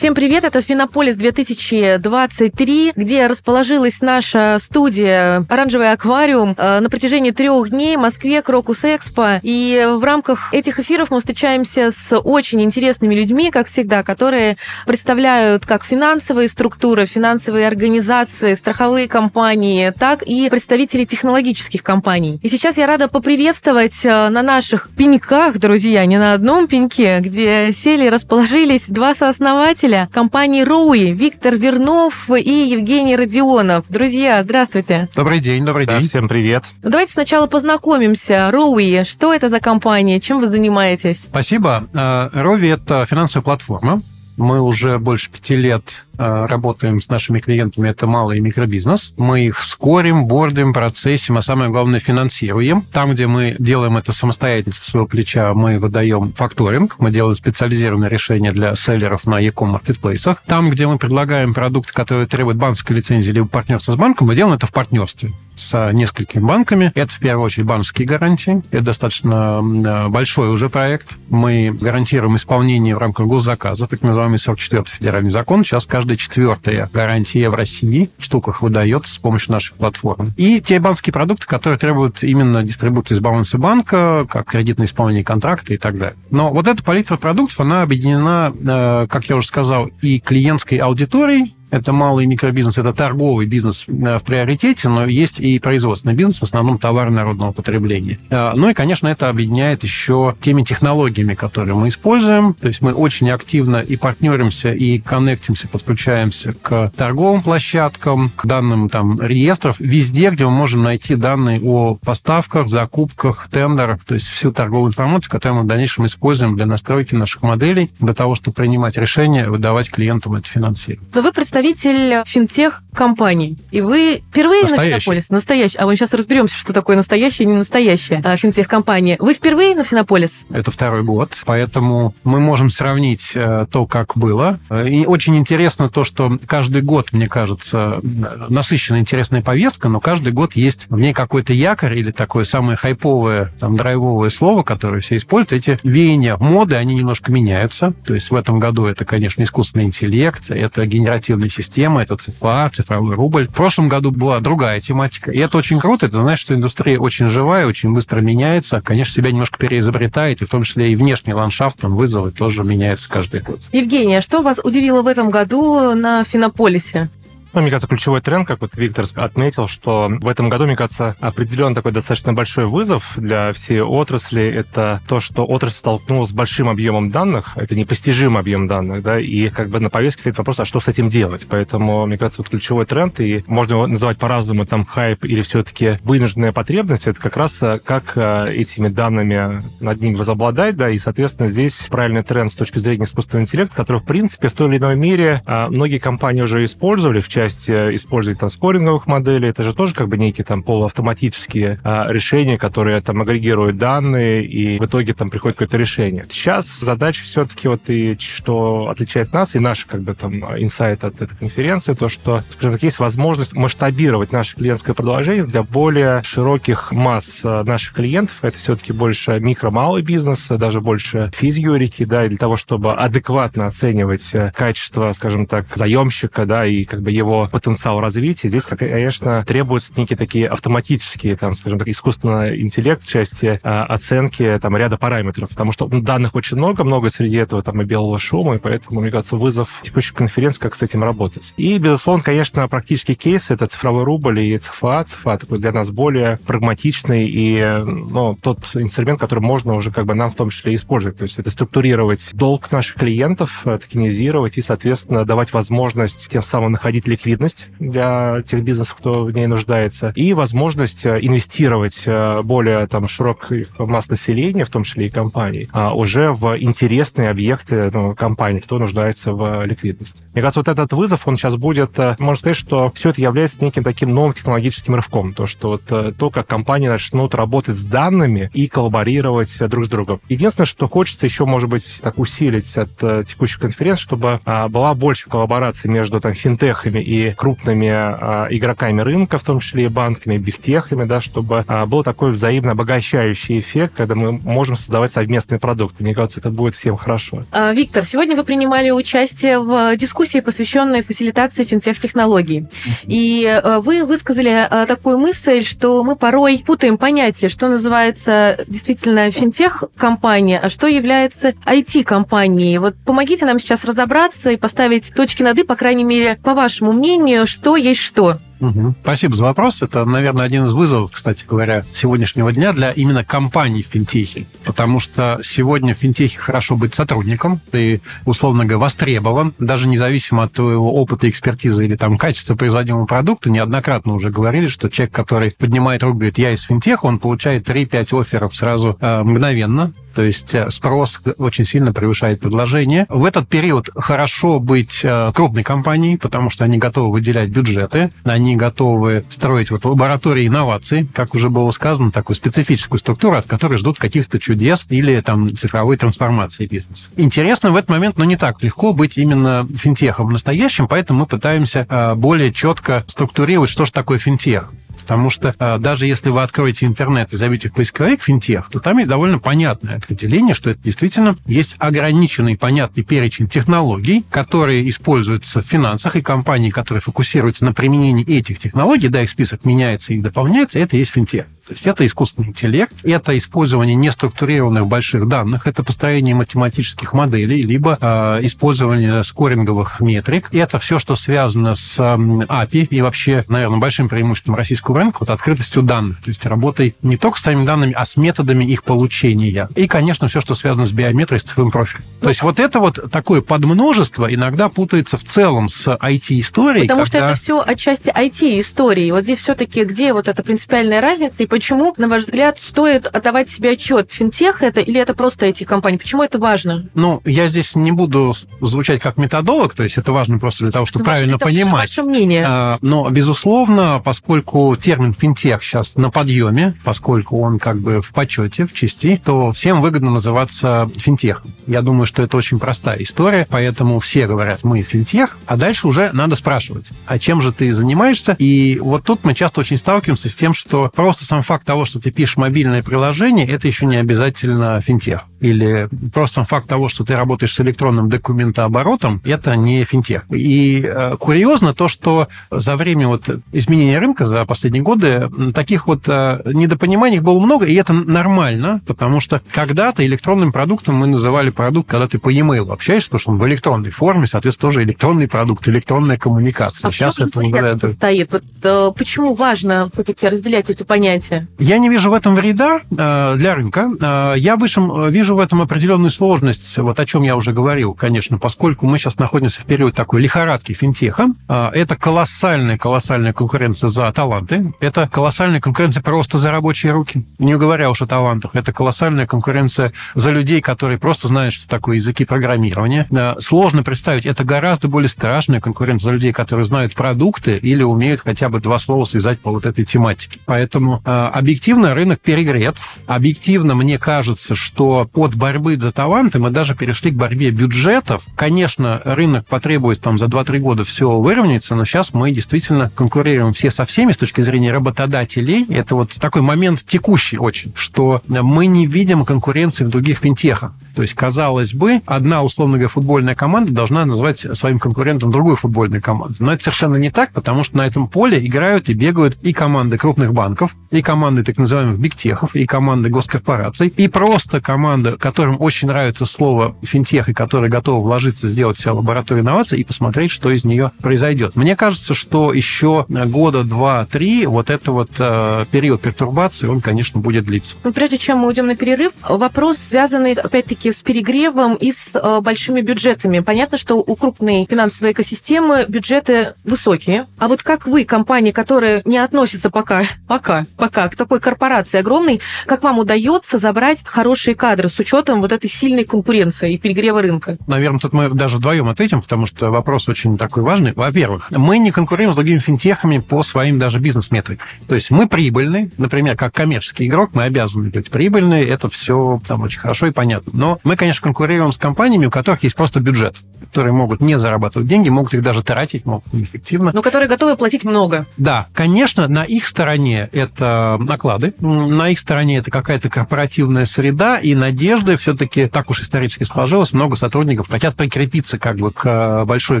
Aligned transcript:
Всем 0.00 0.14
привет, 0.14 0.44
это 0.44 0.62
Финополис 0.62 1.14
2023, 1.16 2.94
где 2.96 3.26
расположилась 3.26 4.00
наша 4.00 4.56
студия 4.58 5.44
«Оранжевый 5.46 5.92
аквариум» 5.92 6.54
э, 6.56 6.80
на 6.80 6.88
протяжении 6.88 7.32
трех 7.32 7.68
дней 7.68 7.98
в 7.98 8.00
Москве, 8.00 8.40
Крокус 8.40 8.82
Экспо. 8.82 9.40
И 9.42 9.86
в 9.86 10.02
рамках 10.02 10.54
этих 10.54 10.78
эфиров 10.78 11.10
мы 11.10 11.18
встречаемся 11.18 11.90
с 11.90 12.16
очень 12.16 12.62
интересными 12.62 13.14
людьми, 13.14 13.50
как 13.50 13.66
всегда, 13.66 14.02
которые 14.02 14.56
представляют 14.86 15.66
как 15.66 15.84
финансовые 15.84 16.48
структуры, 16.48 17.04
финансовые 17.04 17.66
организации, 17.66 18.54
страховые 18.54 19.06
компании, 19.06 19.90
так 19.90 20.22
и 20.22 20.48
представители 20.48 21.04
технологических 21.04 21.82
компаний. 21.82 22.40
И 22.42 22.48
сейчас 22.48 22.78
я 22.78 22.86
рада 22.86 23.08
поприветствовать 23.08 24.02
э, 24.04 24.30
на 24.30 24.40
наших 24.40 24.88
пеньках, 24.96 25.58
друзья, 25.58 26.06
не 26.06 26.16
на 26.16 26.32
одном 26.32 26.68
пеньке, 26.68 27.20
где 27.20 27.70
сели 27.72 28.06
и 28.06 28.08
расположились 28.08 28.84
два 28.88 29.14
сооснователя 29.14 29.89
руководителя 29.90 30.08
компании 30.12 30.62
Руи 30.62 31.12
Виктор 31.12 31.54
Вернов 31.54 32.30
и 32.30 32.68
Евгений 32.68 33.16
Родионов. 33.16 33.86
Друзья, 33.88 34.42
здравствуйте. 34.42 35.08
Добрый 35.14 35.40
день, 35.40 35.64
добрый 35.64 35.86
да, 35.86 35.98
день. 35.98 36.08
Всем 36.08 36.28
привет. 36.28 36.64
Ну, 36.82 36.90
давайте 36.90 37.12
сначала 37.12 37.46
познакомимся. 37.46 38.50
Руи, 38.50 39.02
что 39.04 39.34
это 39.34 39.48
за 39.48 39.60
компания, 39.60 40.20
чем 40.20 40.40
вы 40.40 40.46
занимаетесь? 40.46 41.20
Спасибо. 41.28 41.88
Рови– 42.32 42.68
это 42.68 43.04
финансовая 43.06 43.42
платформа, 43.42 44.02
мы 44.36 44.62
уже 44.62 44.98
больше 44.98 45.30
пяти 45.30 45.54
лет 45.54 45.82
э, 45.84 46.09
работаем 46.20 47.00
с 47.00 47.08
нашими 47.08 47.38
клиентами, 47.38 47.88
это 47.88 48.06
малый 48.06 48.40
микробизнес. 48.40 49.12
Мы 49.16 49.46
их 49.46 49.60
скорим, 49.62 50.26
бордим, 50.26 50.72
процессим, 50.72 51.38
а 51.38 51.42
самое 51.42 51.70
главное, 51.70 52.00
финансируем. 52.00 52.82
Там, 52.92 53.12
где 53.12 53.26
мы 53.26 53.56
делаем 53.58 53.96
это 53.96 54.12
самостоятельно 54.12 54.74
со 54.74 54.90
своего 54.90 55.06
плеча, 55.06 55.54
мы 55.54 55.78
выдаем 55.78 56.32
факторинг, 56.32 56.96
мы 56.98 57.10
делаем 57.10 57.36
специализированное 57.36 58.08
решение 58.08 58.52
для 58.52 58.74
селлеров 58.74 59.26
на 59.26 59.38
e-com 59.38 59.70
маркетплейсах. 59.70 60.42
Там, 60.46 60.70
где 60.70 60.86
мы 60.86 60.98
предлагаем 60.98 61.54
продукты, 61.54 61.92
которые 61.92 62.26
требуют 62.26 62.58
банковской 62.58 62.96
лицензии 62.96 63.30
либо 63.30 63.48
партнерства 63.48 63.92
с 63.92 63.96
банком, 63.96 64.26
мы 64.26 64.34
делаем 64.34 64.54
это 64.54 64.66
в 64.66 64.72
партнерстве 64.72 65.30
с 65.60 65.92
несколькими 65.92 66.42
банками. 66.42 66.90
Это, 66.94 67.12
в 67.12 67.18
первую 67.18 67.44
очередь, 67.44 67.66
банковские 67.66 68.08
гарантии. 68.08 68.62
Это 68.70 68.84
достаточно 68.84 69.60
э, 69.62 70.08
большой 70.08 70.50
уже 70.50 70.68
проект. 70.68 71.16
Мы 71.28 71.76
гарантируем 71.78 72.36
исполнение 72.36 72.94
в 72.94 72.98
рамках 72.98 73.26
госзаказа, 73.26 73.86
так 73.86 74.02
называемый 74.02 74.38
44-й 74.38 74.90
федеральный 74.90 75.30
закон. 75.30 75.64
Сейчас 75.64 75.84
каждая 76.10 76.16
четвертая 76.16 76.90
гарантия 76.92 77.48
в 77.50 77.54
России 77.54 78.10
в 78.18 78.24
штуках 78.24 78.62
выдается 78.62 79.14
с 79.14 79.18
помощью 79.18 79.52
нашей 79.52 79.74
платформы. 79.74 80.32
И 80.36 80.60
те 80.60 80.80
банковские 80.80 81.12
продукты, 81.12 81.46
которые 81.46 81.78
требуют 81.78 82.22
именно 82.24 82.62
дистрибуции 82.64 83.14
из 83.14 83.20
баланса 83.20 83.58
банка, 83.58 84.26
как 84.28 84.46
кредитное 84.46 84.86
исполнение 84.86 85.22
контракта 85.22 85.74
и 85.74 85.76
так 85.76 85.98
далее. 85.98 86.16
Но 86.30 86.50
вот 86.50 86.66
эта 86.66 86.82
палитра 86.82 87.16
продуктов, 87.16 87.60
она 87.60 87.82
объединена, 87.82 88.52
э, 88.52 89.06
как 89.08 89.26
я 89.26 89.36
уже 89.36 89.46
сказал, 89.46 89.90
и 90.02 90.18
клиентской 90.18 90.78
аудиторией, 90.78 91.54
это 91.70 91.92
малый 91.92 92.26
микробизнес, 92.26 92.78
это 92.78 92.92
торговый 92.92 93.46
бизнес 93.46 93.84
э, 93.86 94.18
в 94.18 94.22
приоритете, 94.22 94.88
но 94.88 95.06
есть 95.06 95.38
и 95.38 95.58
производственный 95.58 96.14
бизнес, 96.14 96.38
в 96.38 96.42
основном 96.42 96.78
товары 96.78 97.10
народного 97.10 97.52
потребления. 97.52 98.18
Э, 98.30 98.52
ну 98.54 98.68
и, 98.68 98.74
конечно, 98.74 99.08
это 99.08 99.28
объединяет 99.28 99.82
еще 99.82 100.34
теми 100.40 100.62
технологиями, 100.62 101.34
которые 101.34 101.74
мы 101.74 101.88
используем. 101.88 102.54
То 102.54 102.68
есть 102.68 102.82
мы 102.82 102.92
очень 102.92 103.30
активно 103.30 103.76
и 103.76 103.96
партнеримся, 103.96 104.72
и 104.72 104.98
коннектимся, 104.98 105.68
подключаемся 105.68 106.54
к 106.60 106.92
торговым 106.96 107.42
площадкам, 107.42 108.30
к 108.34 108.46
данным 108.46 108.88
там 108.88 109.20
реестров, 109.20 109.76
везде, 109.78 110.30
где 110.30 110.44
мы 110.44 110.50
можем 110.50 110.82
найти 110.82 111.14
данные 111.14 111.60
о 111.62 111.96
поставках, 111.96 112.68
закупках, 112.68 113.48
тендерах, 113.50 114.04
то 114.04 114.14
есть 114.14 114.26
всю 114.26 114.52
торговую 114.52 114.90
информацию, 114.90 115.30
которую 115.30 115.58
мы 115.58 115.64
в 115.64 115.68
дальнейшем 115.68 116.06
используем 116.06 116.56
для 116.56 116.66
настройки 116.66 117.14
наших 117.14 117.42
моделей, 117.42 117.90
для 118.00 118.14
того, 118.14 118.34
чтобы 118.34 118.54
принимать 118.54 118.96
решения, 118.96 119.48
выдавать 119.48 119.90
клиентам 119.90 120.34
это 120.34 120.48
финансирование. 120.48 121.08
Но 121.14 121.22
вы 121.22 121.32
представляете 121.32 121.59
представитель 121.60 122.22
финтех-компаний. 122.26 123.56
И 123.70 123.80
вы 123.80 124.22
впервые 124.30 124.62
настоящий. 124.62 124.92
на 124.94 125.00
Финополис? 125.00 125.30
Настоящий. 125.30 125.78
А 125.78 125.86
мы 125.86 125.96
сейчас 125.96 126.12
разберемся, 126.14 126.56
что 126.56 126.72
такое 126.72 126.96
настоящая 126.96 127.44
и 127.44 127.46
не 127.46 127.56
настоящая 127.56 128.20
а, 128.24 128.36
финтех-компания. 128.36 129.16
Вы 129.18 129.34
впервые 129.34 129.74
на 129.74 129.84
Финополис? 129.84 130.30
Это 130.50 130.70
второй 130.70 131.02
год, 131.02 131.36
поэтому 131.44 132.14
мы 132.24 132.40
можем 132.40 132.70
сравнить 132.70 133.32
э, 133.34 133.66
то, 133.70 133.86
как 133.86 134.16
было. 134.16 134.58
И 134.70 135.04
очень 135.06 135.36
интересно 135.36 135.90
то, 135.90 136.04
что 136.04 136.38
каждый 136.46 136.82
год, 136.82 137.12
мне 137.12 137.28
кажется, 137.28 138.00
насыщенная 138.48 139.00
интересная 139.00 139.42
повестка, 139.42 139.88
но 139.88 140.00
каждый 140.00 140.32
год 140.32 140.54
есть 140.54 140.86
в 140.88 140.98
ней 140.98 141.12
какой-то 141.12 141.52
якорь 141.52 141.98
или 141.98 142.10
такое 142.10 142.44
самое 142.44 142.76
хайповое, 142.76 143.52
там, 143.60 143.76
драйвовое 143.76 144.30
слово, 144.30 144.62
которое 144.62 145.00
все 145.00 145.16
используют. 145.16 145.52
Эти 145.52 145.78
веяния 145.82 146.36
моды, 146.36 146.76
они 146.76 146.94
немножко 146.94 147.32
меняются. 147.32 147.92
То 148.04 148.14
есть 148.14 148.30
в 148.30 148.34
этом 148.34 148.58
году 148.58 148.86
это, 148.86 149.04
конечно, 149.04 149.42
искусственный 149.42 149.84
интеллект, 149.84 150.50
это 150.50 150.86
генеративный 150.86 151.49
система, 151.50 152.02
это 152.02 152.16
ЦФА, 152.16 152.70
цифровой 152.72 153.14
рубль. 153.14 153.48
В 153.48 153.52
прошлом 153.52 153.88
году 153.88 154.10
была 154.10 154.40
другая 154.40 154.80
тематика. 154.80 155.30
И 155.30 155.38
это 155.38 155.58
очень 155.58 155.80
круто. 155.80 156.06
Это 156.06 156.18
значит, 156.18 156.42
что 156.42 156.54
индустрия 156.54 156.98
очень 156.98 157.26
живая, 157.26 157.66
очень 157.66 157.92
быстро 157.92 158.20
меняется. 158.20 158.80
Конечно, 158.80 159.14
себя 159.14 159.30
немножко 159.30 159.58
переизобретает, 159.58 160.42
и 160.42 160.44
в 160.44 160.50
том 160.50 160.62
числе 160.62 160.92
и 160.92 160.96
внешний 160.96 161.34
ландшафт, 161.34 161.80
там, 161.80 161.94
вызовы 161.94 162.30
тоже 162.30 162.64
меняются 162.64 163.08
каждый 163.08 163.40
год. 163.40 163.60
Евгения, 163.72 164.18
а 164.18 164.22
что 164.22 164.42
вас 164.42 164.60
удивило 164.62 165.02
в 165.02 165.06
этом 165.06 165.30
году 165.30 165.94
на 165.94 166.24
Финополисе? 166.24 167.08
Ну, 167.52 167.62
мне 167.62 167.70
кажется, 167.70 167.88
ключевой 167.88 168.20
тренд, 168.20 168.46
как 168.46 168.60
вот 168.60 168.76
Виктор 168.76 169.06
отметил, 169.16 169.66
что 169.66 170.08
в 170.08 170.28
этом 170.28 170.48
году, 170.48 170.66
мне 170.66 170.76
кажется, 170.76 171.16
определен 171.18 171.74
такой 171.74 171.90
достаточно 171.90 172.32
большой 172.32 172.66
вызов 172.66 173.14
для 173.16 173.52
всей 173.52 173.80
отрасли. 173.80 174.44
Это 174.44 175.00
то, 175.08 175.18
что 175.18 175.44
отрасль 175.44 175.78
столкнулась 175.78 176.28
с 176.28 176.32
большим 176.32 176.68
объемом 176.68 177.10
данных. 177.10 177.56
Это 177.56 177.74
непостижимый 177.74 178.40
объем 178.40 178.68
данных, 178.68 179.02
да, 179.02 179.18
и 179.18 179.48
как 179.48 179.68
бы 179.68 179.80
на 179.80 179.90
повестке 179.90 180.20
стоит 180.20 180.38
вопрос, 180.38 180.60
а 180.60 180.64
что 180.64 180.78
с 180.78 180.86
этим 180.86 181.08
делать? 181.08 181.46
Поэтому, 181.50 182.06
мне 182.06 182.18
кажется, 182.18 182.40
вот 182.40 182.50
ключевой 182.50 182.86
тренд, 182.86 183.18
и 183.18 183.42
можно 183.48 183.72
его 183.72 183.86
называть 183.88 184.18
по-разному, 184.18 184.64
там, 184.64 184.84
хайп 184.84 185.24
или 185.24 185.42
все-таки 185.42 185.98
вынужденная 186.04 186.52
потребность, 186.52 187.08
это 187.08 187.20
как 187.20 187.36
раз 187.36 187.58
э, 187.62 187.80
как 187.84 188.12
э, 188.16 188.54
этими 188.54 188.86
данными 188.86 189.60
над 189.80 190.00
ними 190.00 190.14
возобладать, 190.14 190.76
да, 190.76 190.88
и, 190.88 190.98
соответственно, 190.98 191.48
здесь 191.48 191.74
правильный 191.90 192.22
тренд 192.22 192.52
с 192.52 192.54
точки 192.54 192.78
зрения 192.78 193.04
искусственного 193.04 193.42
интеллекта, 193.42 193.74
который, 193.74 194.00
в 194.00 194.04
принципе, 194.04 194.48
в 194.48 194.52
той 194.52 194.68
или 194.68 194.78
иной 194.78 194.94
мере 194.94 195.42
э, 195.44 195.66
многие 195.68 195.98
компании 195.98 196.42
уже 196.42 196.62
использовали, 196.64 197.18
в 197.18 197.24
частности, 197.24 197.39
части 197.40 197.70
использовать 197.94 198.38
там 198.38 198.50
скоринговых 198.50 199.06
моделей, 199.06 199.48
это 199.48 199.62
же 199.62 199.74
тоже 199.74 199.94
как 199.94 200.08
бы 200.08 200.18
некие 200.18 200.44
там 200.44 200.62
полуавтоматические 200.62 201.78
а, 201.82 202.06
решения, 202.10 202.58
которые 202.58 203.00
там 203.00 203.22
агрегируют 203.22 203.78
данные, 203.78 204.44
и 204.44 204.78
в 204.78 204.84
итоге 204.84 205.14
там 205.14 205.30
приходит 205.30 205.56
какое-то 205.56 205.78
решение. 205.78 206.26
Сейчас 206.30 206.66
задача 206.80 207.24
все-таки 207.24 207.66
вот 207.68 207.80
и 207.88 208.18
что 208.18 208.88
отличает 208.90 209.32
нас, 209.32 209.54
и 209.54 209.58
наш 209.58 209.86
как 209.86 210.02
бы 210.02 210.12
там 210.14 210.34
инсайт 210.60 211.02
от 211.04 211.22
этой 211.22 211.34
конференции, 211.34 211.94
то, 211.94 212.10
что, 212.10 212.40
скажем 212.40 212.72
так, 212.72 212.82
есть 212.82 212.98
возможность 212.98 213.54
масштабировать 213.54 214.32
наше 214.32 214.56
клиентское 214.56 214.94
предложение 214.94 215.44
для 215.44 215.62
более 215.62 216.22
широких 216.22 216.92
масс 216.92 217.40
а, 217.42 217.64
наших 217.64 217.94
клиентов. 217.94 218.36
Это 218.42 218.58
все-таки 218.58 218.92
больше 218.92 219.40
микро-малый 219.40 220.02
бизнес, 220.02 220.46
даже 220.48 220.82
больше 220.82 221.30
физюрики, 221.34 222.04
да, 222.04 222.24
и 222.24 222.28
для 222.28 222.36
того, 222.36 222.58
чтобы 222.58 222.92
адекватно 222.92 223.64
оценивать 223.66 224.28
э, 224.34 224.52
качество, 224.54 225.10
скажем 225.12 225.46
так, 225.46 225.64
заемщика, 225.74 226.44
да, 226.44 226.66
и 226.66 226.84
как 226.84 227.00
бы 227.00 227.10
его 227.10 227.29
его 227.30 227.48
потенциал 227.50 228.00
развития, 228.00 228.48
здесь, 228.48 228.64
конечно, 228.64 229.44
требуются 229.44 229.92
некие 229.96 230.16
такие 230.16 230.48
автоматические, 230.48 231.36
там, 231.36 231.54
скажем 231.54 231.78
так, 231.78 231.88
искусственный 231.88 232.60
интеллект 232.60 233.02
в 233.02 233.08
части 233.08 233.60
а, 233.62 233.84
оценки 233.84 234.58
там 234.60 234.76
ряда 234.76 234.96
параметров, 234.96 235.48
потому 235.48 235.72
что 235.72 235.88
ну, 235.88 236.00
данных 236.00 236.34
очень 236.34 236.56
много, 236.56 236.84
много 236.84 237.10
среди 237.10 237.36
этого 237.36 237.62
там 237.62 237.80
и 237.82 237.84
белого 237.84 238.18
шума, 238.18 238.56
и 238.56 238.58
поэтому, 238.58 239.00
мне 239.00 239.10
кажется, 239.10 239.36
вызов 239.36 239.80
текущей 239.82 240.14
конференции, 240.14 240.60
как 240.60 240.74
с 240.74 240.82
этим 240.82 241.02
работать. 241.04 241.54
И, 241.56 241.78
безусловно, 241.78 242.22
конечно, 242.22 242.66
практический 242.68 243.14
кейс— 243.14 243.46
это 243.50 243.66
цифровой 243.66 244.04
рубль 244.04 244.40
и 244.40 244.58
ЦФА. 244.58 245.04
ЦФА 245.08 245.38
такой 245.38 245.58
для 245.58 245.72
нас 245.72 245.90
более 245.90 246.38
прагматичный 246.46 247.28
и 247.28 247.62
ну, 247.84 248.36
тот 248.40 248.70
инструмент, 248.74 249.20
который 249.20 249.40
можно 249.40 249.74
уже 249.74 249.90
как 249.90 250.06
бы 250.06 250.14
нам 250.14 250.30
в 250.30 250.34
том 250.34 250.50
числе 250.50 250.74
использовать. 250.74 251.18
То 251.18 251.24
есть 251.24 251.38
это 251.38 251.50
структурировать 251.50 252.30
долг 252.32 252.70
наших 252.72 252.96
клиентов, 252.96 253.62
э, 253.64 253.78
токенизировать 253.78 254.58
и, 254.58 254.62
соответственно, 254.62 255.24
давать 255.24 255.52
возможность 255.52 256.28
тем 256.28 256.42
самым 256.42 256.72
находить 256.72 257.06
ликвидность 257.20 257.66
для 257.78 258.42
тех 258.46 258.62
бизнесов, 258.62 258.96
кто 258.96 259.24
в 259.24 259.30
ней 259.30 259.46
нуждается, 259.46 260.12
и 260.16 260.32
возможность 260.32 261.04
э, 261.04 261.18
инвестировать 261.20 262.02
э, 262.06 262.42
более 262.42 262.86
там 262.86 263.08
широкий 263.08 263.66
масс 263.78 264.08
населения, 264.08 264.64
в 264.64 264.70
том 264.70 264.84
числе 264.84 265.06
и 265.06 265.10
компаний, 265.10 265.68
а 265.72 265.94
уже 265.94 266.32
в 266.32 266.56
интересные 266.58 267.30
объекты 267.30 267.90
ну, 267.92 268.14
компаний, 268.14 268.60
кто 268.60 268.78
нуждается 268.78 269.32
в 269.32 269.64
ликвидности. 269.64 270.22
Мне 270.32 270.42
кажется, 270.42 270.60
вот 270.60 270.68
этот 270.68 270.92
вызов, 270.92 271.28
он 271.28 271.36
сейчас 271.36 271.56
будет, 271.56 271.98
э, 271.98 272.16
можно 272.18 272.40
сказать, 272.40 272.56
что 272.56 272.90
все 272.94 273.10
это 273.10 273.20
является 273.20 273.62
неким 273.62 273.82
таким 273.82 274.14
новым 274.14 274.32
технологическим 274.32 274.94
рывком, 274.94 275.34
то, 275.34 275.46
что 275.46 275.68
вот 275.70 276.16
то, 276.16 276.30
как 276.30 276.46
компании 276.46 276.88
начнут 276.88 277.34
работать 277.34 277.76
с 277.76 277.84
данными 277.84 278.50
и 278.54 278.66
коллаборировать 278.66 279.56
друг 279.68 279.86
с 279.86 279.88
другом. 279.88 280.20
Единственное, 280.28 280.66
что 280.66 280.88
хочется 280.88 281.26
еще, 281.26 281.44
может 281.44 281.68
быть, 281.68 282.00
так 282.02 282.18
усилить 282.18 282.76
от 282.76 283.26
текущей 283.26 283.58
конференции, 283.58 284.02
чтобы 284.02 284.40
а, 284.44 284.68
была 284.68 284.94
больше 284.94 285.28
коллаборации 285.28 285.88
между 285.88 286.20
там 286.20 286.34
финтехами 286.34 287.00
и 287.10 287.32
крупными 287.32 287.88
а, 287.88 288.46
игроками 288.50 289.00
рынка, 289.00 289.40
в 289.40 289.42
том 289.42 289.58
числе 289.58 289.86
и 289.86 289.88
банками, 289.88 290.38
бигтехами, 290.38 291.04
да, 291.06 291.20
чтобы 291.20 291.64
а, 291.66 291.84
был 291.84 292.04
такой 292.04 292.30
взаимно 292.30 292.70
обогащающий 292.70 293.58
эффект, 293.58 293.94
когда 293.96 294.14
мы 294.14 294.30
можем 294.30 294.76
создавать 294.76 295.12
совместные 295.12 295.58
продукты. 295.58 296.04
Мне 296.04 296.14
кажется, 296.14 296.38
это 296.38 296.50
будет 296.50 296.76
всем 296.76 296.96
хорошо. 296.96 297.42
А, 297.50 297.72
Виктор, 297.72 298.04
сегодня 298.04 298.36
вы 298.36 298.44
принимали 298.44 298.90
участие 298.90 299.58
в 299.58 299.96
дискуссии, 299.96 300.38
посвященной 300.38 301.02
фасилитации 301.02 301.64
финтех-технологий. 301.64 302.68
И 303.02 303.60
вы 303.78 304.04
высказали 304.04 304.68
такую 304.86 305.18
мысль, 305.18 305.64
что 305.64 306.04
мы 306.04 306.14
порой 306.14 306.62
путаем 306.64 306.96
понятие, 306.96 307.48
что 307.48 307.66
называется 307.66 308.64
действительно 308.68 309.32
финтех-компания, 309.32 310.60
а 310.62 310.70
что 310.70 310.86
является 310.86 311.54
IT-компанией. 311.66 312.78
Вот 312.78 312.94
помогите 313.04 313.46
нам 313.46 313.58
сейчас 313.58 313.84
разобраться 313.84 314.50
и 314.50 314.56
поставить 314.56 315.12
точки 315.12 315.42
над 315.42 315.58
«и», 315.58 315.64
по 315.64 315.74
крайней 315.74 316.04
мере, 316.04 316.38
по 316.44 316.54
вашему 316.54 316.99
мнению, 317.00 317.46
что 317.46 317.76
есть 317.76 318.00
что. 318.00 318.36
Угу. 318.60 318.94
Спасибо 319.02 319.34
за 319.36 319.44
вопрос. 319.44 319.82
Это, 319.82 320.04
наверное, 320.04 320.44
один 320.44 320.64
из 320.64 320.72
вызовов, 320.72 321.10
кстати 321.12 321.44
говоря, 321.48 321.84
сегодняшнего 321.94 322.52
дня 322.52 322.72
для 322.72 322.90
именно 322.90 323.24
компаний 323.24 323.82
в 323.82 323.86
финтехе. 323.86 324.46
Потому 324.64 325.00
что 325.00 325.40
сегодня 325.42 325.94
в 325.94 325.98
финтехе 325.98 326.38
хорошо 326.38 326.76
быть 326.76 326.94
сотрудником. 326.94 327.60
Ты, 327.70 328.00
условно 328.24 328.64
говоря, 328.64 328.78
востребован. 328.78 329.54
Даже 329.58 329.88
независимо 329.88 330.44
от 330.44 330.52
твоего 330.52 330.94
опыта, 330.94 331.28
экспертизы 331.28 331.84
или 331.84 331.96
там 331.96 332.18
качества 332.18 332.54
производимого 332.54 333.06
продукта, 333.06 333.50
неоднократно 333.50 334.14
уже 334.14 334.30
говорили, 334.30 334.66
что 334.66 334.88
человек, 334.88 335.14
который 335.14 335.52
поднимает 335.52 336.02
руку, 336.02 336.18
говорит, 336.18 336.38
я 336.38 336.52
из 336.52 336.62
финтеха, 336.62 337.06
он 337.06 337.18
получает 337.18 337.68
3-5 337.68 338.20
офферов 338.20 338.54
сразу 338.54 338.96
э, 339.00 339.22
мгновенно. 339.22 339.92
То 340.14 340.22
есть 340.22 340.54
э, 340.54 340.70
спрос 340.70 341.20
очень 341.38 341.64
сильно 341.64 341.92
превышает 341.92 342.40
предложение. 342.40 343.06
В 343.08 343.24
этот 343.24 343.48
период 343.48 343.88
хорошо 343.94 344.60
быть 344.60 345.00
э, 345.02 345.32
крупной 345.34 345.62
компанией, 345.62 346.16
потому 346.16 346.50
что 346.50 346.64
они 346.64 346.78
готовы 346.78 347.12
выделять 347.12 347.50
бюджеты, 347.50 348.10
они 348.24 348.49
они 348.50 348.56
готовы 348.56 349.24
строить 349.30 349.70
вот 349.70 349.84
лаборатории 349.84 350.46
инноваций, 350.46 351.06
как 351.14 351.34
уже 351.34 351.48
было 351.50 351.70
сказано, 351.70 352.10
такую 352.10 352.36
специфическую 352.36 352.98
структуру, 352.98 353.36
от 353.36 353.46
которой 353.46 353.78
ждут 353.78 353.98
каких-то 353.98 354.38
чудес 354.38 354.84
или 354.90 355.20
там 355.20 355.56
цифровой 355.56 355.96
трансформации 355.96 356.66
бизнеса. 356.66 357.08
Интересно 357.16 357.70
в 357.70 357.76
этот 357.76 357.90
момент, 357.90 358.18
но 358.18 358.24
не 358.24 358.36
так 358.36 358.62
легко 358.62 358.92
быть 358.92 359.18
именно 359.18 359.66
финтехом 359.76 360.32
настоящим, 360.32 360.88
поэтому 360.88 361.20
мы 361.20 361.26
пытаемся 361.26 361.86
а, 361.88 362.14
более 362.14 362.52
четко 362.52 363.04
структурировать, 363.06 363.70
что 363.70 363.84
же 363.84 363.92
такое 363.92 364.18
финтех. 364.18 364.70
Потому 365.10 365.28
что 365.28 365.52
а, 365.58 365.78
даже 365.78 366.06
если 366.06 366.28
вы 366.28 366.40
откроете 366.40 366.86
интернет 366.86 367.32
и 367.32 367.36
зовете 367.36 367.68
в 367.68 367.74
поисковик 367.74 368.22
финтех, 368.22 368.70
то 368.70 368.78
там 368.78 368.98
есть 368.98 369.10
довольно 369.10 369.40
понятное 369.40 369.96
определение, 369.96 370.54
что 370.54 370.70
это 370.70 370.80
действительно 370.84 371.36
есть 371.46 371.74
ограниченный, 371.78 372.56
понятный 372.56 373.02
перечень 373.02 373.48
технологий, 373.48 374.24
которые 374.30 374.88
используются 374.88 375.62
в 375.62 375.66
финансах, 375.66 376.14
и 376.14 376.22
компании, 376.22 376.70
которые 376.70 377.00
фокусируются 377.00 377.64
на 377.64 377.72
применении 377.72 378.24
этих 378.24 378.60
технологий, 378.60 379.08
да, 379.08 379.20
их 379.22 379.30
список 379.30 379.64
меняется 379.64 380.12
и 380.14 380.20
дополняется, 380.20 380.78
это 380.78 380.96
есть 380.96 381.10
финтех. 381.10 381.46
То 381.70 381.74
есть 381.74 381.86
это 381.86 382.04
искусственный 382.04 382.48
интеллект, 382.48 382.92
это 383.04 383.38
использование 383.38 383.94
неструктурированных 383.94 384.88
больших 384.88 385.28
данных, 385.28 385.68
это 385.68 385.84
построение 385.84 386.34
математических 386.34 387.12
моделей, 387.12 387.62
либо 387.62 387.96
э, 388.00 388.40
использование 388.42 389.22
скоринговых 389.22 390.00
метрик. 390.00 390.48
Это 390.52 390.80
все, 390.80 390.98
что 390.98 391.14
связано 391.14 391.76
с 391.76 391.94
э, 391.96 392.02
API 392.02 392.88
и 392.90 393.00
вообще, 393.02 393.44
наверное, 393.46 393.78
большим 393.78 394.08
преимуществом 394.08 394.56
российского 394.56 394.98
рынка, 394.98 395.18
вот 395.20 395.30
открытостью 395.30 395.82
данных. 395.82 396.20
То 396.24 396.30
есть 396.30 396.44
работой 396.44 396.96
не 397.02 397.16
только 397.16 397.38
с 397.38 397.42
самими 397.42 397.64
данными, 397.64 397.92
а 397.96 398.04
с 398.04 398.16
методами 398.16 398.64
их 398.64 398.82
получения. 398.82 399.68
И, 399.76 399.86
конечно, 399.86 400.26
все, 400.26 400.40
что 400.40 400.56
связано 400.56 400.86
с 400.86 400.90
биометрией, 400.90 401.38
с 401.38 401.44
цифровым 401.44 401.70
профилем. 401.70 402.02
То 402.20 402.30
есть 402.30 402.42
вот 402.42 402.58
это 402.58 402.80
вот 402.80 403.12
такое 403.12 403.42
подмножество 403.42 404.26
иногда 404.34 404.68
путается 404.70 405.18
в 405.18 405.22
целом 405.22 405.68
с 405.68 405.86
IT-историей. 405.86 406.88
Потому 406.88 407.04
когда... 407.04 407.06
что 407.06 407.18
это 407.18 407.34
все 407.34 407.62
отчасти 407.64 408.10
IT-истории. 408.10 409.12
Вот 409.12 409.22
здесь 409.22 409.38
все-таки 409.38 409.84
где 409.84 410.12
вот 410.12 410.26
эта 410.26 410.42
принципиальная 410.42 411.00
разница 411.00 411.44
и 411.44 411.46
почему, 411.60 411.92
на 411.98 412.08
ваш 412.08 412.24
взгляд, 412.24 412.58
стоит 412.58 413.06
отдавать 413.06 413.50
себе 413.50 413.72
отчет, 413.72 414.10
финтех 414.10 414.62
это 414.62 414.80
или 414.80 414.98
это 414.98 415.12
просто 415.12 415.44
эти 415.44 415.64
компании? 415.64 415.98
Почему 415.98 416.22
это 416.22 416.38
важно? 416.38 416.86
Ну, 416.94 417.20
я 417.26 417.48
здесь 417.48 417.74
не 417.74 417.92
буду 417.92 418.34
звучать 418.62 419.02
как 419.02 419.18
методолог, 419.18 419.74
то 419.74 419.82
есть 419.82 419.98
это 419.98 420.10
важно 420.10 420.38
просто 420.38 420.64
для 420.64 420.72
того, 420.72 420.86
чтобы 420.86 421.02
это 421.02 421.10
правильно 421.10 421.34
ваше, 421.34 421.44
понимать. 421.44 421.82
ваше 421.82 422.02
мнение. 422.02 422.46
А, 422.48 422.78
но, 422.80 423.10
безусловно, 423.10 424.00
поскольку 424.02 424.74
термин 424.80 425.12
финтех 425.12 425.62
сейчас 425.62 425.96
на 425.96 426.08
подъеме, 426.08 426.72
поскольку 426.82 427.38
он 427.42 427.58
как 427.58 427.78
бы 427.78 428.00
в 428.00 428.10
почете, 428.14 428.64
в 428.64 428.72
части, 428.72 429.20
то 429.22 429.52
всем 429.52 429.82
выгодно 429.82 430.10
называться 430.10 430.88
финтехом. 430.96 431.52
Я 431.66 431.82
думаю, 431.82 432.06
что 432.06 432.22
это 432.22 432.38
очень 432.38 432.58
простая 432.58 433.02
история, 433.02 433.46
поэтому 433.50 434.00
все 434.00 434.26
говорят, 434.26 434.64
мы 434.64 434.80
финтех, 434.80 435.36
а 435.44 435.58
дальше 435.58 435.86
уже 435.86 436.08
надо 436.14 436.36
спрашивать, 436.36 436.86
а 437.04 437.18
чем 437.18 437.42
же 437.42 437.52
ты 437.52 437.70
занимаешься? 437.74 438.34
И 438.38 438.78
вот 438.80 439.04
тут 439.04 439.24
мы 439.24 439.34
часто 439.34 439.60
очень 439.60 439.76
сталкиваемся 439.76 440.30
с 440.30 440.34
тем, 440.34 440.54
что 440.54 440.90
просто 440.94 441.26
сам 441.26 441.39
факт 441.42 441.64
того, 441.66 441.84
что 441.84 442.00
ты 442.00 442.10
пишешь 442.10 442.36
мобильное 442.36 442.82
приложение, 442.82 443.46
это 443.46 443.66
еще 443.66 443.86
не 443.86 443.96
обязательно 443.96 444.80
финтех. 444.80 445.22
Или 445.40 445.88
просто 446.12 446.36
сам 446.36 446.46
факт 446.46 446.68
того, 446.68 446.88
что 446.88 447.04
ты 447.04 447.16
работаешь 447.16 447.54
с 447.54 447.60
электронным 447.60 448.08
документооборотом, 448.08 449.22
это 449.24 449.56
не 449.56 449.84
финтех. 449.84 450.24
И 450.30 450.84
э, 450.84 451.16
курьезно 451.18 451.74
то, 451.74 451.88
что 451.88 452.28
за 452.50 452.76
время 452.76 453.08
вот 453.08 453.28
изменения 453.52 453.98
рынка 453.98 454.26
за 454.26 454.44
последние 454.44 454.82
годы 454.82 455.30
таких 455.54 455.86
вот 455.86 456.04
э, 456.08 456.42
недопониманий 456.44 457.20
было 457.20 457.40
много, 457.40 457.64
и 457.64 457.74
это 457.74 457.92
нормально, 457.92 458.80
потому 458.86 459.20
что 459.20 459.40
когда-то 459.52 460.04
электронным 460.04 460.52
продуктом 460.52 460.96
мы 460.96 461.06
называли 461.06 461.50
продукт, 461.50 461.88
когда 461.88 462.06
ты 462.06 462.18
по 462.18 462.28
e-mail 462.28 462.70
общаешься, 462.72 463.08
потому 463.08 463.20
что 463.20 463.30
он 463.32 463.38
в 463.38 463.46
электронной 463.46 463.90
форме, 463.90 464.26
соответственно, 464.26 464.70
тоже 464.72 464.82
электронный 464.82 465.28
продукт, 465.28 465.66
электронная 465.68 466.18
коммуникация. 466.18 466.88
А 466.88 466.92
Сейчас 466.92 467.18
это 467.18 467.92
стоит. 467.92 468.32
Вот, 468.32 468.42
э, 468.62 468.92
почему 468.96 469.34
важно 469.34 469.88
все-таки 469.92 470.28
разделять 470.28 470.70
эти 470.70 470.82
понятия? 470.82 471.29
Я 471.58 471.78
не 471.78 471.88
вижу 471.88 472.10
в 472.10 472.14
этом 472.14 472.34
вреда 472.34 472.80
э, 472.90 473.34
для 473.36 473.54
рынка. 473.54 473.90
Э, 474.00 474.34
я 474.36 474.56
вышем, 474.56 474.92
э, 474.92 475.10
вижу 475.10 475.36
в 475.36 475.40
этом 475.40 475.62
определенную 475.62 476.10
сложность, 476.10 476.76
вот 476.78 476.98
о 476.98 477.06
чем 477.06 477.22
я 477.22 477.36
уже 477.36 477.52
говорил, 477.52 477.94
конечно, 477.94 478.38
поскольку 478.38 478.86
мы 478.86 478.98
сейчас 478.98 479.18
находимся 479.18 479.60
в 479.60 479.64
период 479.64 479.94
такой 479.94 480.20
лихорадки 480.20 480.72
финтеха. 480.72 481.28
Это 481.48 481.96
колоссальная, 481.96 482.78
колоссальная 482.78 483.32
конкуренция 483.32 483.88
за 483.88 484.10
таланты. 484.12 484.72
Это 484.80 485.08
колоссальная 485.08 485.60
конкуренция 485.60 486.02
просто 486.02 486.38
за 486.38 486.50
рабочие 486.50 486.92
руки. 486.92 487.24
Не 487.38 487.56
говоря 487.56 487.90
уж 487.90 488.02
о 488.02 488.06
талантах. 488.06 488.54
Это 488.54 488.72
колоссальная 488.72 489.26
конкуренция 489.26 489.92
за 490.14 490.30
людей, 490.30 490.60
которые 490.60 490.98
просто 490.98 491.28
знают, 491.28 491.54
что 491.54 491.68
такое 491.68 491.96
языки 491.96 492.24
программирования. 492.24 493.06
Сложно 493.40 493.82
представить. 493.82 494.26
Это 494.26 494.44
гораздо 494.44 494.88
более 494.88 495.08
страшная 495.08 495.60
конкуренция 495.60 496.08
за 496.08 496.12
людей, 496.12 496.32
которые 496.32 496.64
знают 496.64 496.94
продукты 496.94 497.56
или 497.56 497.82
умеют 497.82 498.20
хотя 498.20 498.48
бы 498.48 498.60
два 498.60 498.78
слова 498.78 499.04
связать 499.04 499.40
по 499.40 499.50
вот 499.50 499.66
этой 499.66 499.84
тематике. 499.84 500.38
Поэтому 500.46 501.02
объективно 501.28 501.94
рынок 501.94 502.20
перегрет. 502.20 502.76
Объективно 503.06 503.74
мне 503.74 503.98
кажется, 503.98 504.54
что 504.54 505.08
от 505.14 505.34
борьбы 505.34 505.76
за 505.76 505.92
таланты 505.92 506.38
мы 506.38 506.50
даже 506.50 506.74
перешли 506.74 507.10
к 507.10 507.14
борьбе 507.14 507.50
бюджетов. 507.50 508.24
Конечно, 508.36 509.02
рынок 509.04 509.46
потребует 509.46 510.00
там 510.00 510.18
за 510.18 510.26
2-3 510.26 510.58
года 510.58 510.84
все 510.84 511.10
выровняется, 511.10 511.74
но 511.74 511.84
сейчас 511.84 512.14
мы 512.14 512.30
действительно 512.30 512.90
конкурируем 512.94 513.52
все 513.52 513.70
со 513.70 513.84
всеми 513.84 514.12
с 514.12 514.16
точки 514.16 514.40
зрения 514.40 514.72
работодателей. 514.72 515.66
Это 515.68 515.94
вот 515.94 516.14
такой 516.14 516.42
момент 516.42 516.84
текущий 516.86 517.38
очень, 517.38 517.72
что 517.74 518.22
мы 518.28 518.66
не 518.66 518.86
видим 518.86 519.24
конкуренции 519.24 519.84
в 519.84 519.88
других 519.88 520.18
финтехах. 520.18 520.72
То 521.00 521.04
есть, 521.04 521.14
казалось 521.14 521.72
бы, 521.72 522.02
одна, 522.04 522.42
условно 522.42 522.74
говоря, 522.74 522.90
футбольная 522.90 523.34
команда 523.34 523.72
должна 523.72 524.04
называть 524.04 524.40
своим 524.52 524.78
конкурентом 524.78 525.30
другую 525.30 525.56
футбольную 525.56 526.02
команду. 526.02 526.34
Но 526.40 526.52
это 526.52 526.64
совершенно 526.64 526.96
не 526.96 527.10
так, 527.10 527.32
потому 527.32 527.64
что 527.64 527.78
на 527.78 527.86
этом 527.86 528.06
поле 528.06 528.46
играют 528.46 528.90
и 528.90 528.92
бегают 528.92 529.38
и 529.40 529.54
команды 529.54 529.96
крупных 529.96 530.34
банков, 530.34 530.76
и 530.90 531.00
команды 531.00 531.42
так 531.42 531.56
называемых 531.56 531.98
бигтехов, 531.98 532.54
и 532.54 532.66
команды 532.66 533.08
госкорпораций, 533.08 533.88
и 533.88 534.08
просто 534.08 534.60
команда, 534.60 535.16
которым 535.16 535.56
очень 535.58 535.88
нравится 535.88 536.26
слово 536.26 536.76
финтех, 536.82 537.30
и 537.30 537.32
которые 537.32 537.70
готовы 537.70 538.02
вложиться, 538.02 538.46
сделать 538.46 538.78
себе 538.78 538.90
лабораторию 538.90 539.42
инноваций 539.42 539.80
и 539.80 539.84
посмотреть, 539.84 540.30
что 540.30 540.50
из 540.50 540.66
нее 540.66 540.92
произойдет. 541.00 541.56
Мне 541.56 541.76
кажется, 541.76 542.12
что 542.12 542.52
еще 542.52 543.06
года 543.08 543.64
два-три 543.64 544.44
вот 544.44 544.68
это 544.68 544.92
вот 544.92 545.12
э, 545.18 545.64
период 545.70 546.02
пертурбации, 546.02 546.66
он, 546.66 546.82
конечно, 546.82 547.22
будет 547.22 547.46
длиться. 547.46 547.76
Но 547.84 547.92
прежде 547.92 548.18
чем 548.18 548.40
мы 548.40 548.48
уйдем 548.48 548.66
на 548.66 548.76
перерыв, 548.76 549.12
вопрос, 549.26 549.78
связанный, 549.78 550.34
опять-таки, 550.34 550.89
с 550.92 551.02
перегревом 551.02 551.74
и 551.74 551.92
с 551.92 552.14
э, 552.14 552.40
большими 552.40 552.80
бюджетами. 552.80 553.40
Понятно, 553.40 553.78
что 553.78 553.96
у 553.96 554.16
крупной 554.16 554.66
финансовой 554.68 555.12
экосистемы 555.12 555.84
бюджеты 555.88 556.54
высокие. 556.64 557.26
А 557.38 557.48
вот 557.48 557.62
как 557.62 557.86
вы, 557.86 558.04
компания, 558.04 558.52
которая 558.52 559.02
не 559.04 559.18
относится 559.18 559.70
пока, 559.70 560.04
пока, 560.26 560.66
пока 560.76 561.08
к 561.08 561.16
такой 561.16 561.40
корпорации 561.40 561.98
огромной, 561.98 562.40
как 562.66 562.82
вам 562.82 562.98
удается 562.98 563.58
забрать 563.58 564.00
хорошие 564.04 564.54
кадры 564.54 564.88
с 564.88 564.98
учетом 564.98 565.40
вот 565.40 565.52
этой 565.52 565.70
сильной 565.70 566.04
конкуренции 566.04 566.74
и 566.74 566.78
перегрева 566.78 567.22
рынка? 567.22 567.56
Наверное, 567.66 568.00
тут 568.00 568.12
мы 568.12 568.28
даже 568.30 568.56
вдвоем 568.56 568.88
ответим, 568.88 569.22
потому 569.22 569.46
что 569.46 569.70
вопрос 569.70 570.08
очень 570.08 570.38
такой 570.38 570.62
важный. 570.62 570.92
Во-первых, 570.94 571.50
мы 571.50 571.78
не 571.78 571.90
конкурируем 571.90 572.32
с 572.32 572.36
другими 572.36 572.58
финтехами 572.58 573.18
по 573.18 573.42
своим 573.42 573.78
даже 573.78 573.98
бизнес-метрикам. 573.98 574.66
То 574.88 574.94
есть 574.94 575.10
мы 575.10 575.28
прибыльны, 575.28 575.90
например, 575.98 576.36
как 576.36 576.54
коммерческий 576.54 577.06
игрок, 577.06 577.30
мы 577.32 577.44
обязаны 577.44 577.90
быть 577.90 578.10
прибыльны, 578.10 578.62
это 578.64 578.88
все 578.88 579.40
там 579.46 579.62
очень 579.62 579.80
хорошо 579.80 580.06
и 580.06 580.10
понятно. 580.10 580.52
Но 580.54 580.69
Но 580.70 580.80
мы, 580.84 580.96
конечно, 580.96 581.22
конкурируем 581.22 581.72
с 581.72 581.76
компаниями, 581.76 582.26
у 582.26 582.30
которых 582.30 582.62
есть 582.62 582.76
просто 582.76 583.00
бюджет, 583.00 583.36
которые 583.60 583.92
могут 583.92 584.20
не 584.20 584.38
зарабатывать 584.38 584.88
деньги, 584.88 585.08
могут 585.08 585.34
их 585.34 585.42
даже 585.42 585.62
тратить, 585.62 586.06
могут 586.06 586.32
неэффективно. 586.32 586.90
Но 586.92 587.02
которые 587.02 587.28
готовы 587.28 587.56
платить 587.56 587.84
много. 587.84 588.26
Да, 588.36 588.66
конечно, 588.72 589.28
на 589.28 589.44
их 589.44 589.66
стороне 589.66 590.28
это 590.32 590.96
наклады, 591.00 591.54
на 591.60 592.08
их 592.10 592.18
стороне 592.18 592.58
это 592.58 592.70
какая-то 592.70 593.08
корпоративная 593.08 593.86
среда 593.86 594.38
и 594.38 594.54
надежды. 594.54 595.16
Все-таки 595.16 595.66
так 595.66 595.90
уж 595.90 596.02
исторически 596.02 596.44
сложилось, 596.44 596.92
много 596.92 597.16
сотрудников 597.16 597.68
хотят 597.68 597.96
прикрепиться 597.96 598.58
как 598.58 598.76
бы 598.76 598.92
к 598.92 599.44
большой 599.44 599.80